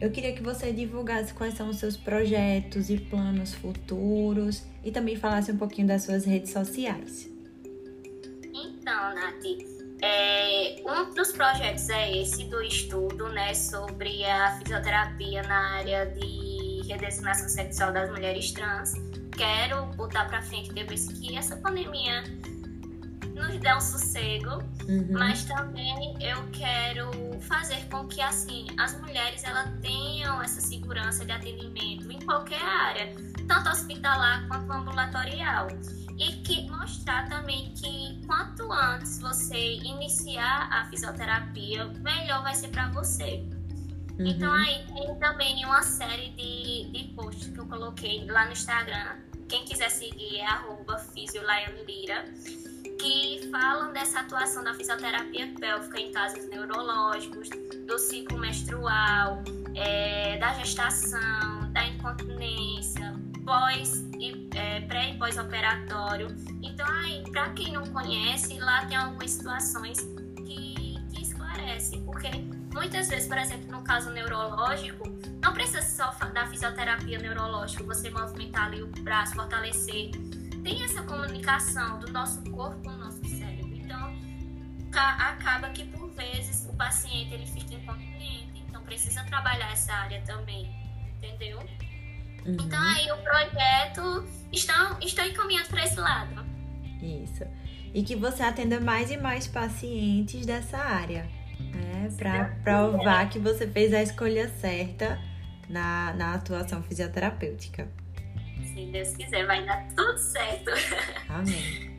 eu 0.00 0.10
queria 0.10 0.32
que 0.32 0.42
você 0.42 0.72
divulgasse 0.72 1.34
quais 1.34 1.54
são 1.54 1.68
os 1.68 1.76
seus 1.76 1.96
projetos 1.96 2.88
e 2.88 2.96
planos 2.96 3.52
futuros 3.54 4.64
e 4.82 4.90
também 4.90 5.16
falasse 5.16 5.52
um 5.52 5.56
pouquinho 5.56 5.86
das 5.86 6.04
suas 6.04 6.24
redes 6.24 6.52
sociais. 6.52 7.28
Então, 8.52 9.14
Nath, 9.14 9.44
é, 10.02 10.82
um 10.86 11.14
dos 11.14 11.32
projetos 11.32 11.88
é 11.90 12.16
esse 12.16 12.44
do 12.44 12.62
estudo 12.62 13.28
né, 13.28 13.52
sobre 13.52 14.24
a 14.24 14.58
fisioterapia 14.58 15.42
na 15.42 15.76
área 15.76 16.06
de 16.06 16.82
redesignação 16.88 17.48
sexual 17.48 17.92
das 17.92 18.10
mulheres 18.10 18.50
trans. 18.52 18.94
Quero 19.36 19.84
botar 19.96 20.24
para 20.26 20.40
frente 20.42 20.72
depois 20.72 21.06
que 21.06 21.36
essa 21.36 21.56
pandemia 21.56 22.24
nos 23.40 23.58
dê 23.58 23.74
um 23.74 23.80
sossego, 23.80 24.62
uhum. 24.88 25.08
mas 25.12 25.44
também 25.44 26.16
eu 26.22 26.48
quero 26.52 27.10
fazer 27.40 27.84
com 27.90 28.06
que 28.06 28.20
assim 28.20 28.66
as 28.78 28.98
mulheres 29.00 29.42
elas 29.44 29.70
tenham 29.80 30.42
essa 30.42 30.60
segurança 30.60 31.24
de 31.24 31.32
atendimento 31.32 32.10
em 32.10 32.20
qualquer 32.20 32.62
área, 32.62 33.12
tanto 33.48 33.68
hospitalar 33.70 34.46
quanto 34.46 34.70
ambulatorial. 34.72 35.68
E 36.18 36.32
que 36.42 36.68
mostrar 36.70 37.30
também 37.30 37.72
que 37.72 38.20
quanto 38.26 38.70
antes 38.70 39.18
você 39.20 39.76
iniciar 39.76 40.68
a 40.70 40.84
fisioterapia, 40.90 41.86
melhor 41.86 42.42
vai 42.42 42.54
ser 42.54 42.68
para 42.68 42.90
você. 42.90 43.42
Uhum. 44.18 44.26
Então 44.26 44.52
aí 44.52 44.84
tem 44.92 45.14
também 45.18 45.64
uma 45.64 45.82
série 45.82 46.28
de, 46.32 46.90
de 46.92 47.14
posts 47.14 47.48
que 47.48 47.58
eu 47.58 47.66
coloquei 47.66 48.26
lá 48.26 48.44
no 48.44 48.52
Instagram. 48.52 49.16
Quem 49.48 49.64
quiser 49.64 49.88
seguir 49.88 50.40
é 50.40 50.46
arroba 50.46 51.02
Lira 51.86 52.24
que 53.00 53.48
falam 53.50 53.92
dessa 53.92 54.20
atuação 54.20 54.62
da 54.62 54.74
fisioterapia 54.74 55.52
pélvica 55.58 55.98
em 55.98 56.12
casos 56.12 56.46
neurológicos, 56.48 57.48
do 57.86 57.98
ciclo 57.98 58.38
menstrual, 58.38 59.42
é, 59.74 60.36
da 60.36 60.52
gestação, 60.52 61.72
da 61.72 61.86
incontinência, 61.86 63.14
pós 63.44 64.04
e 64.18 64.48
é, 64.54 64.82
pré 64.82 65.12
e 65.12 65.18
pós-operatório. 65.18 66.28
Então, 66.62 66.86
aí, 66.86 67.24
para 67.32 67.48
quem 67.50 67.72
não 67.72 67.86
conhece, 67.86 68.58
lá 68.58 68.84
tem 68.84 68.98
algumas 68.98 69.30
situações 69.30 70.00
que, 70.36 70.96
que 71.10 71.22
esclarecem, 71.22 72.04
porque 72.04 72.28
muitas 72.72 73.08
vezes, 73.08 73.26
por 73.26 73.38
exemplo, 73.38 73.72
no 73.72 73.82
caso 73.82 74.10
neurológico, 74.10 75.08
não 75.42 75.54
precisa 75.54 75.80
só 75.80 76.10
da 76.34 76.46
fisioterapia 76.48 77.18
neurológica, 77.18 77.82
você 77.82 78.10
movimentar 78.10 78.66
ali 78.66 78.82
o 78.82 78.88
braço, 78.88 79.34
fortalecer 79.34 80.10
tem 80.62 80.82
essa 80.84 81.02
comunicação 81.02 81.98
do 82.00 82.12
nosso 82.12 82.42
corpo 82.50 82.82
com 82.82 82.90
o 82.90 82.98
nosso 82.98 83.24
cérebro. 83.26 83.74
Então, 83.74 84.14
acaba 84.92 85.70
que 85.70 85.84
por 85.84 86.10
vezes 86.10 86.66
o 86.68 86.76
paciente 86.76 87.34
ele 87.34 87.46
fica 87.46 87.74
incontinente, 87.74 88.64
então 88.68 88.82
precisa 88.82 89.22
trabalhar 89.24 89.72
essa 89.72 89.92
área 89.92 90.20
também, 90.22 90.70
entendeu? 91.16 91.58
Uhum. 91.58 92.56
Então 92.60 92.80
aí 92.80 93.10
o 93.12 93.16
projeto 93.18 94.24
está, 94.52 94.98
está 95.00 95.26
encaminhando 95.26 95.68
para 95.68 95.84
esse 95.84 96.00
lado. 96.00 96.44
Isso. 97.00 97.44
E 97.92 98.02
que 98.02 98.14
você 98.14 98.42
atenda 98.42 98.80
mais 98.80 99.10
e 99.10 99.16
mais 99.16 99.46
pacientes 99.46 100.46
dessa 100.46 100.78
área, 100.78 101.28
né? 101.58 102.08
Para 102.16 102.44
provar 102.62 103.28
que 103.28 103.38
você 103.38 103.66
fez 103.66 103.92
a 103.92 104.02
escolha 104.02 104.48
certa 104.60 105.20
na, 105.68 106.12
na 106.14 106.34
atuação 106.34 106.82
fisioterapêutica 106.82 107.88
se 108.72 108.86
Deus 108.86 109.16
quiser, 109.16 109.46
vai 109.46 109.64
dar 109.64 109.86
tudo 109.94 110.18
certo. 110.18 110.70
Amém. 111.28 111.90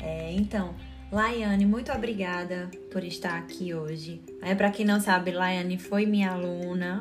É, 0.00 0.32
então, 0.32 0.74
Laiane, 1.10 1.64
muito 1.64 1.92
obrigada 1.92 2.70
por 2.90 3.04
estar 3.04 3.38
aqui 3.38 3.74
hoje. 3.74 4.20
É, 4.42 4.54
Para 4.54 4.70
quem 4.70 4.84
não 4.84 5.00
sabe, 5.00 5.30
Laiane 5.30 5.78
foi 5.78 6.06
minha 6.06 6.32
aluna. 6.32 6.98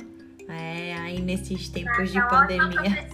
É, 0.47 0.93
aí 0.95 1.21
nesses 1.21 1.69
tempos 1.69 2.11
de 2.11 2.21
pandemia. 2.27 3.07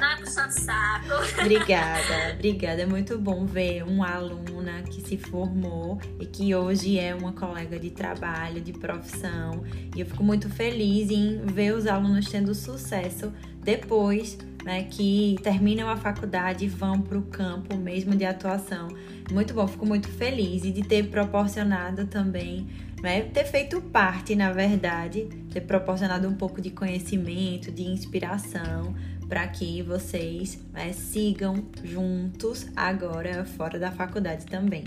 Não 0.00 0.10
é 0.10 0.16
puxando 0.16 0.50
saco. 0.50 1.08
Obrigada, 1.40 2.32
obrigada. 2.34 2.82
É 2.82 2.86
muito 2.86 3.18
bom 3.18 3.44
ver 3.44 3.82
uma 3.82 4.10
aluna 4.10 4.82
que 4.82 5.02
se 5.02 5.18
formou 5.18 6.00
e 6.18 6.24
que 6.24 6.54
hoje 6.54 6.98
é 6.98 7.14
uma 7.14 7.32
colega 7.32 7.78
de 7.78 7.90
trabalho, 7.90 8.60
de 8.60 8.72
profissão. 8.72 9.64
E 9.94 10.00
eu 10.00 10.06
fico 10.06 10.24
muito 10.24 10.48
feliz 10.48 11.10
em 11.10 11.44
ver 11.44 11.74
os 11.74 11.86
alunos 11.86 12.28
tendo 12.28 12.54
sucesso 12.54 13.32
depois 13.62 14.38
né, 14.64 14.84
que 14.84 15.36
terminam 15.42 15.88
a 15.88 15.96
faculdade 15.96 16.64
e 16.64 16.68
vão 16.68 17.00
para 17.00 17.18
o 17.18 17.22
campo 17.22 17.76
mesmo 17.76 18.14
de 18.14 18.24
atuação. 18.24 18.88
Muito 19.30 19.54
bom, 19.54 19.66
fico 19.66 19.86
muito 19.86 20.08
feliz 20.08 20.64
e 20.64 20.70
de 20.70 20.82
ter 20.82 21.08
proporcionado 21.08 22.06
também, 22.06 22.68
né, 23.02 23.22
ter 23.22 23.44
feito 23.44 23.80
parte, 23.80 24.34
na 24.34 24.52
verdade, 24.52 25.28
ter 25.52 25.62
proporcionado 25.62 26.28
um 26.28 26.34
pouco 26.34 26.60
de 26.60 26.70
conhecimento, 26.70 27.70
de 27.70 27.82
inspiração 27.82 28.94
para 29.28 29.46
que 29.48 29.82
vocês 29.82 30.58
né, 30.72 30.92
sigam 30.92 31.66
juntos 31.82 32.66
agora 32.76 33.44
fora 33.44 33.78
da 33.78 33.90
faculdade 33.90 34.46
também. 34.46 34.84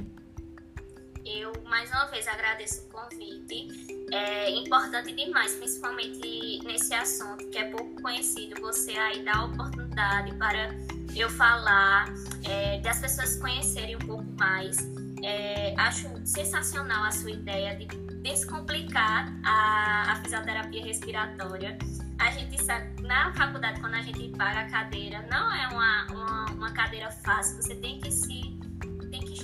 Eu 1.25 1.51
mais 1.63 1.89
uma 1.89 2.05
vez 2.05 2.27
agradeço 2.27 2.83
o 2.83 2.89
convite. 2.89 3.94
É 4.11 4.51
importante 4.51 5.13
demais, 5.13 5.55
principalmente 5.55 6.61
nesse 6.63 6.93
assunto 6.93 7.47
que 7.49 7.57
é 7.57 7.65
pouco 7.69 8.01
conhecido, 8.01 8.59
você 8.61 8.91
aí 8.91 9.23
dá 9.23 9.37
a 9.37 9.45
oportunidade 9.45 10.33
para 10.35 10.69
eu 11.15 11.29
falar, 11.29 12.13
é, 12.43 12.77
de 12.79 12.87
as 12.87 12.99
pessoas 12.99 13.37
conhecerem 13.37 13.95
um 13.95 13.99
pouco 13.99 14.25
mais. 14.37 14.77
É, 15.23 15.73
acho 15.77 16.07
sensacional 16.25 17.03
a 17.03 17.11
sua 17.11 17.31
ideia 17.31 17.75
de 17.75 17.87
descomplicar 18.21 19.33
a, 19.43 20.11
a 20.11 20.15
fisioterapia 20.17 20.83
respiratória. 20.83 21.77
A 22.19 22.31
gente 22.31 22.63
sabe, 22.63 23.01
na 23.01 23.33
faculdade, 23.33 23.79
quando 23.79 23.95
a 23.95 24.01
gente 24.01 24.29
paga 24.37 24.61
a 24.61 24.69
cadeira, 24.69 25.25
não 25.31 25.51
é 25.51 25.67
uma, 25.67 26.07
uma, 26.11 26.45
uma 26.51 26.71
cadeira 26.73 27.09
fácil, 27.11 27.61
você 27.61 27.75
tem 27.75 27.99
que 27.99 28.11
se 28.11 28.55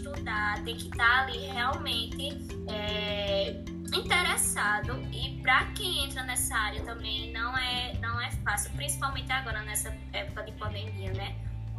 estudar, 0.01 0.63
tem 0.63 0.75
que 0.75 0.87
estar 0.89 1.23
ali 1.23 1.37
realmente 1.47 2.37
é, 2.67 3.63
interessado. 3.93 5.01
E 5.11 5.41
para 5.41 5.65
quem 5.73 6.05
entra 6.05 6.23
nessa 6.23 6.55
área 6.55 6.81
também 6.83 7.31
não 7.31 7.57
é, 7.57 7.93
não 7.99 8.19
é 8.19 8.31
fácil, 8.43 8.71
principalmente 8.71 9.31
agora 9.31 9.61
nessa 9.63 9.95
época 10.13 10.43
de 10.43 10.51
pandemia, 10.53 11.13
né? 11.13 11.35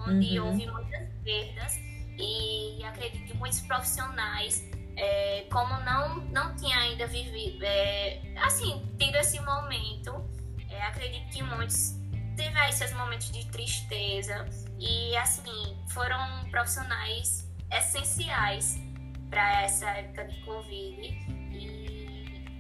Onde 0.07 0.39
uhum. 0.39 0.47
houve 0.47 0.67
muitas 0.67 1.09
perdas 1.25 1.79
e 2.19 2.83
acredito 2.85 3.25
que 3.25 3.37
muitos 3.37 3.61
profissionais, 3.61 4.69
é, 4.97 5.47
como 5.51 5.79
não, 5.81 6.17
não 6.27 6.55
tinha 6.57 6.77
ainda 6.77 7.07
vivido, 7.07 7.65
é, 7.65 8.21
assim, 8.43 8.83
tido 8.99 9.17
esse 9.17 9.41
momento, 9.41 10.29
é, 10.69 10.83
acredito 10.83 11.31
que 11.31 11.43
muitos 11.43 11.95
tiveram 12.37 12.69
esses 12.69 12.93
momentos 12.95 13.31
de 13.31 13.47
tristeza 13.51 14.47
e, 14.79 15.17
assim, 15.17 15.77
foram 15.91 16.19
profissionais 16.51 17.49
essenciais 17.71 18.79
para 19.31 19.63
essa 19.63 19.89
época 19.91 20.25
de 20.27 20.41
Covid 20.41 21.42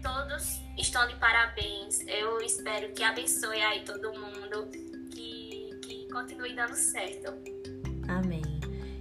todos 0.02 0.60
estão 0.76 1.06
de 1.06 1.14
parabéns. 1.16 2.00
Eu 2.06 2.40
espero 2.40 2.92
que 2.92 3.02
abençoe 3.02 3.60
aí 3.62 3.84
todo 3.84 4.12
mundo, 4.12 4.68
que, 5.10 5.70
que 5.82 6.08
continue 6.12 6.54
dando 6.54 6.74
certo. 6.74 7.32
Amém. 8.08 8.42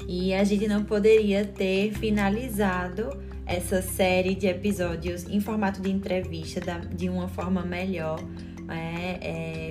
E 0.08 0.34
a 0.34 0.44
gente 0.44 0.68
não 0.68 0.84
poderia 0.84 1.46
ter 1.46 1.92
finalizado 1.94 3.10
essa 3.46 3.82
série 3.82 4.36
de 4.36 4.48
episódios 4.48 5.26
em 5.26 5.42
formato 5.42 5.82
de 5.82 5.90
entrevista 5.90 6.62
de 6.94 7.10
uma 7.10 7.28
forma 7.28 7.64
melhor. 7.64 8.20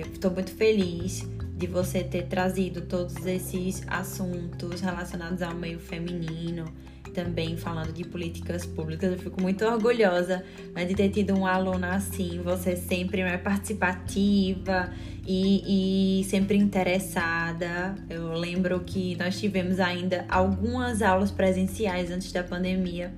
Estou 0.03 0.29
é, 0.29 0.33
é, 0.33 0.35
muito 0.35 0.51
feliz 0.51 1.25
de 1.55 1.67
você 1.67 2.03
ter 2.03 2.27
trazido 2.27 2.81
todos 2.81 3.25
esses 3.25 3.83
assuntos 3.87 4.81
relacionados 4.81 5.41
ao 5.41 5.53
meio 5.53 5.79
feminino, 5.79 6.65
também 7.11 7.57
falando 7.57 7.93
de 7.93 8.03
políticas 8.03 8.65
públicas. 8.65 9.11
Eu 9.11 9.17
fico 9.17 9.41
muito 9.41 9.65
orgulhosa 9.65 10.43
né, 10.73 10.85
de 10.85 10.95
ter 10.95 11.09
tido 11.09 11.33
um 11.37 11.45
aluno 11.45 11.85
assim, 11.85 12.41
você 12.43 12.75
sempre 12.75 13.21
é 13.21 13.37
participativa 13.37 14.91
e, 15.25 16.19
e 16.21 16.23
sempre 16.25 16.57
interessada. 16.57 17.95
Eu 18.09 18.33
lembro 18.33 18.79
que 18.81 19.15
nós 19.17 19.39
tivemos 19.39 19.79
ainda 19.79 20.25
algumas 20.29 21.01
aulas 21.01 21.31
presenciais 21.31 22.11
antes 22.11 22.31
da 22.31 22.43
pandemia 22.43 23.13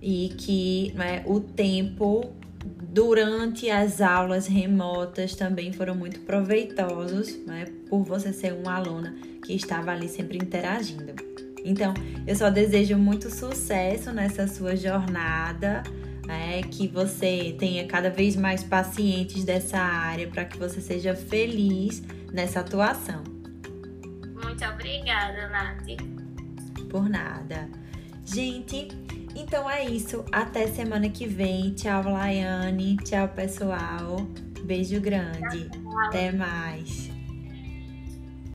e 0.00 0.34
que 0.38 0.92
né, 0.94 1.22
o 1.26 1.40
tempo 1.40 2.32
durante 2.90 3.70
as 3.70 4.00
aulas 4.00 4.46
remotas 4.46 5.34
também 5.34 5.72
foram 5.72 5.94
muito 5.94 6.20
proveitosos, 6.20 7.36
né, 7.46 7.66
por 7.88 8.02
você 8.04 8.32
ser 8.32 8.52
uma 8.52 8.74
aluna 8.74 9.14
que 9.44 9.52
estava 9.54 9.92
ali 9.92 10.08
sempre 10.08 10.38
interagindo. 10.38 11.27
Então, 11.68 11.92
eu 12.26 12.34
só 12.34 12.48
desejo 12.48 12.96
muito 12.96 13.30
sucesso 13.30 14.10
nessa 14.10 14.48
sua 14.48 14.74
jornada, 14.74 15.82
né, 16.26 16.62
que 16.62 16.88
você 16.88 17.54
tenha 17.58 17.86
cada 17.86 18.08
vez 18.08 18.36
mais 18.36 18.64
pacientes 18.64 19.44
dessa 19.44 19.78
área 19.78 20.26
para 20.28 20.46
que 20.46 20.56
você 20.58 20.80
seja 20.80 21.14
feliz 21.14 22.02
nessa 22.32 22.60
atuação. 22.60 23.22
Muito 24.42 24.64
obrigada, 24.64 25.48
Nath. 25.48 26.88
Por 26.88 27.06
nada. 27.06 27.68
Gente, 28.24 28.88
então 29.36 29.68
é 29.68 29.84
isso. 29.84 30.24
Até 30.32 30.68
semana 30.68 31.10
que 31.10 31.26
vem. 31.26 31.74
Tchau, 31.74 32.02
Laiane. 32.02 32.96
Tchau, 33.04 33.28
pessoal. 33.28 34.26
Beijo 34.64 35.00
grande. 35.00 35.68
Tchau. 35.68 35.98
Até 36.06 36.32
mais. 36.32 37.10